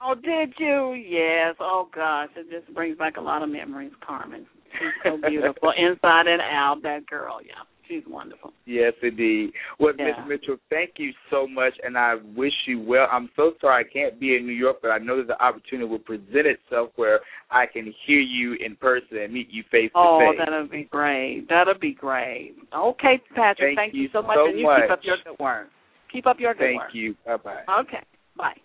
Oh, 0.05 0.15
did 0.15 0.53
you? 0.57 0.93
Yes. 0.93 1.55
Oh 1.59 1.87
gosh, 1.93 2.29
it 2.35 2.47
just 2.51 2.73
brings 2.73 2.97
back 2.97 3.17
a 3.17 3.21
lot 3.21 3.41
of 3.41 3.49
memories, 3.49 3.93
Carmen. 4.05 4.45
She's 4.79 4.93
so 5.03 5.17
beautiful 5.27 5.73
inside 5.77 6.27
and 6.27 6.41
out. 6.41 6.79
That 6.83 7.05
girl, 7.07 7.39
yeah. 7.45 7.63
She's 7.87 8.03
wonderful. 8.07 8.53
Yes, 8.65 8.93
indeed. 9.01 9.51
Well, 9.77 9.93
Yeah. 9.97 10.05
Miss 10.05 10.27
Mitchell, 10.27 10.57
thank 10.69 10.91
you 10.97 11.11
so 11.29 11.45
much, 11.45 11.73
and 11.83 11.97
I 11.97 12.15
wish 12.15 12.53
you 12.65 12.79
well. 12.79 13.07
I'm 13.11 13.29
so 13.35 13.53
sorry 13.59 13.83
I 13.83 13.87
can't 13.91 14.19
be 14.19 14.37
in 14.37 14.47
New 14.47 14.53
York, 14.53 14.77
but 14.81 14.89
I 14.89 14.99
know 14.99 15.17
that 15.17 15.27
the 15.27 15.43
opportunity 15.43 15.89
will 15.89 15.99
present 15.99 16.47
itself 16.47 16.91
where 16.95 17.19
I 17.51 17.65
can 17.65 17.93
hear 18.05 18.19
you 18.19 18.53
in 18.53 18.77
person 18.77 19.17
and 19.17 19.33
meet 19.33 19.49
you 19.49 19.63
face 19.69 19.91
to 19.91 19.97
oh, 19.99 20.19
face. 20.19 20.39
Oh, 20.39 20.45
that'll 20.45 20.67
be 20.67 20.85
great. 20.85 21.47
That'll 21.49 21.77
be 21.77 21.93
great. 21.93 22.55
Okay, 22.73 23.21
Patrick. 23.35 23.75
Thank 23.75 23.93
you 23.93 24.03
you 24.03 24.09
so 24.13 24.21
much, 24.21 24.37
so 24.37 24.47
and 24.47 24.59
you 24.59 24.65
much. 24.65 24.81
keep 24.83 24.91
up 24.91 24.99
your 25.03 25.17
good 25.23 25.39
work. 25.43 25.67
Keep 26.11 26.27
up 26.27 26.39
your 26.39 26.53
good 26.53 26.63
Thank 26.63 26.79
work. 26.79 26.87
Thank 26.87 26.95
you. 26.95 27.15
Bye 27.25 27.37
bye. 27.37 27.81
Okay. 27.81 28.03
Bye. 28.37 28.55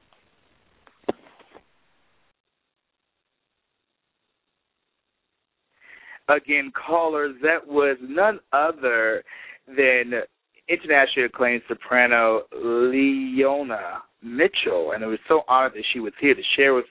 Again, 6.28 6.72
callers, 6.72 7.34
that 7.42 7.66
was 7.66 7.96
none 8.02 8.38
other 8.52 9.24
than 9.66 10.22
internationally 10.68 11.26
acclaimed 11.26 11.62
soprano 11.68 12.42
Leona 12.52 14.02
Mitchell, 14.22 14.92
and 14.92 15.02
it 15.02 15.06
was 15.06 15.18
so 15.26 15.42
honored 15.48 15.72
that 15.74 15.84
she 15.92 16.00
was 16.00 16.12
here 16.20 16.34
to 16.34 16.42
share 16.56 16.74
with 16.74 16.84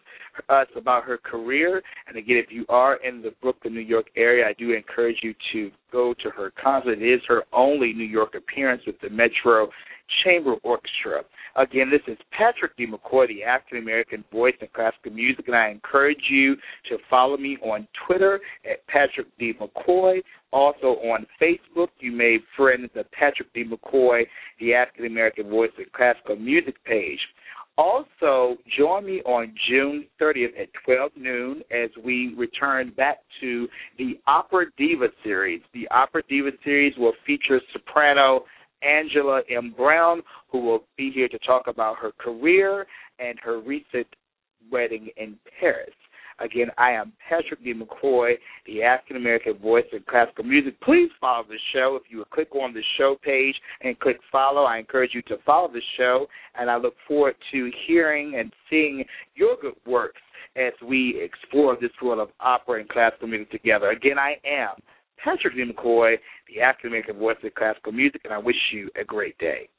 us 0.50 0.67
about 0.76 1.04
her 1.04 1.17
career. 1.17 1.82
And 2.08 2.17
again, 2.17 2.38
if 2.38 2.52
you 2.52 2.65
are 2.69 2.95
in 2.97 3.21
the 3.21 3.34
Brooklyn, 3.41 3.73
New 3.73 3.82
York 3.82 4.08
area, 4.15 4.45
I 4.47 4.54
do 4.54 4.73
encourage 4.73 5.17
you 5.21 5.34
to 5.54 5.71
go 5.91 6.13
to 6.23 6.30
her 6.30 6.52
concert. 6.62 7.02
It 7.02 7.06
is 7.06 7.21
her 7.28 7.43
only 7.54 7.93
New 7.93 8.06
York 8.06 8.36
appearance 8.36 8.84
with 8.88 9.00
the 9.02 9.10
Metro 9.10 9.69
Chamber 10.24 10.56
Orchestra. 10.63 11.24
Again, 11.56 11.89
this 11.89 12.02
is 12.08 12.17
Patrick 12.32 12.76
D. 12.78 12.86
McCoy, 12.86 13.28
the 13.28 13.43
African 13.43 13.80
American 13.80 14.24
voice 14.32 14.54
in 14.62 14.67
classical 14.74 15.12
music, 15.12 15.48
and 15.48 15.56
I 15.56 15.70
encourage 15.70 16.22
you 16.30 16.56
to 16.89 16.98
follow 17.10 17.38
me 17.38 17.58
on 17.63 17.88
Twitter 18.06 18.39
at 18.70 18.86
Patrick 18.88 19.28
D. 19.39 19.54
McCoy. 19.60 20.22
Also 20.54 21.00
on 21.04 21.26
Facebook, 21.41 21.89
you 22.00 22.12
may 22.12 22.38
friend 22.56 22.89
the 22.93 23.04
Patrick 23.12 23.54
D. 23.54 23.63
McCoy, 23.65 24.24
the 24.60 24.74
African 24.74 25.06
American 25.06 25.50
voice 25.50 25.72
in 25.78 25.86
classical 25.93 26.36
music 26.36 26.76
page. 26.86 27.20
Also, 27.78 28.58
join 28.76 29.06
me 29.06 29.22
on 29.22 29.54
June 29.70 30.08
30th 30.20 30.60
at 30.60 30.67
12 30.84 31.12
noon 31.15 31.62
as 31.70 31.91
we 32.04 32.34
return 32.36 32.91
back 32.98 33.20
to 33.39 33.67
the 34.00 34.20
Opera 34.26 34.65
Diva 34.78 35.10
series. 35.24 35.62
The 35.76 35.88
Opera 35.89 36.24
Diva 36.28 36.50
series 36.63 36.93
will 36.98 37.13
feature 37.28 37.62
soprano 37.74 38.46
Angela 38.81 39.41
M. 39.49 39.73
Brown, 39.75 40.21
who 40.51 40.59
will 40.59 40.83
be 40.97 41.11
here 41.11 41.27
to 41.27 41.39
talk 41.39 41.67
about 41.67 41.97
her 41.97 42.11
career 42.17 42.85
and 43.19 43.37
her 43.43 43.59
recent 43.59 44.07
wedding 44.71 45.09
in 45.17 45.37
Paris. 45.59 45.93
Again, 46.39 46.67
I 46.77 46.91
am 46.91 47.13
Patrick 47.27 47.63
D. 47.63 47.73
McCoy, 47.73 48.33
the 48.67 48.83
African 48.83 49.15
American 49.15 49.57
voice 49.57 49.85
in 49.91 50.03
classical 50.07 50.43
music. 50.43 50.79
Please 50.81 51.09
follow 51.19 51.43
the 51.47 51.57
show. 51.73 51.97
If 51.99 52.11
you 52.11 52.19
would 52.19 52.29
click 52.29 52.53
on 52.53 52.75
the 52.75 52.83
show 52.97 53.15
page 53.23 53.55
and 53.81 53.99
click 53.99 54.17
follow, 54.31 54.63
I 54.63 54.77
encourage 54.77 55.15
you 55.15 55.23
to 55.23 55.37
follow 55.45 55.67
the 55.67 55.81
show, 55.97 56.27
and 56.55 56.69
I 56.69 56.77
look 56.77 56.93
forward 57.07 57.35
to 57.51 57.71
hearing 57.87 58.35
and 58.37 58.53
seeing 58.69 59.03
your 59.33 59.57
good 59.59 59.73
works 59.87 60.21
as 60.55 60.73
we 60.87 61.19
explore 61.19 61.75
this 61.79 61.91
world 62.03 62.19
of 62.19 62.29
opera 62.39 62.81
and 62.81 62.89
classical 62.89 63.27
music 63.27 63.51
together. 63.51 63.89
Again, 63.89 64.19
I 64.19 64.35
am 64.45 64.75
Patrick 65.23 65.56
D. 65.56 65.63
McCoy, 65.63 66.15
the 66.47 66.62
voice 67.13 67.38
of 67.43 67.53
classical 67.56 67.91
music, 67.91 68.21
and 68.23 68.34
I 68.34 68.38
wish 68.38 68.56
you 68.71 68.89
a 68.99 69.03
great 69.03 69.38
day. 69.38 69.69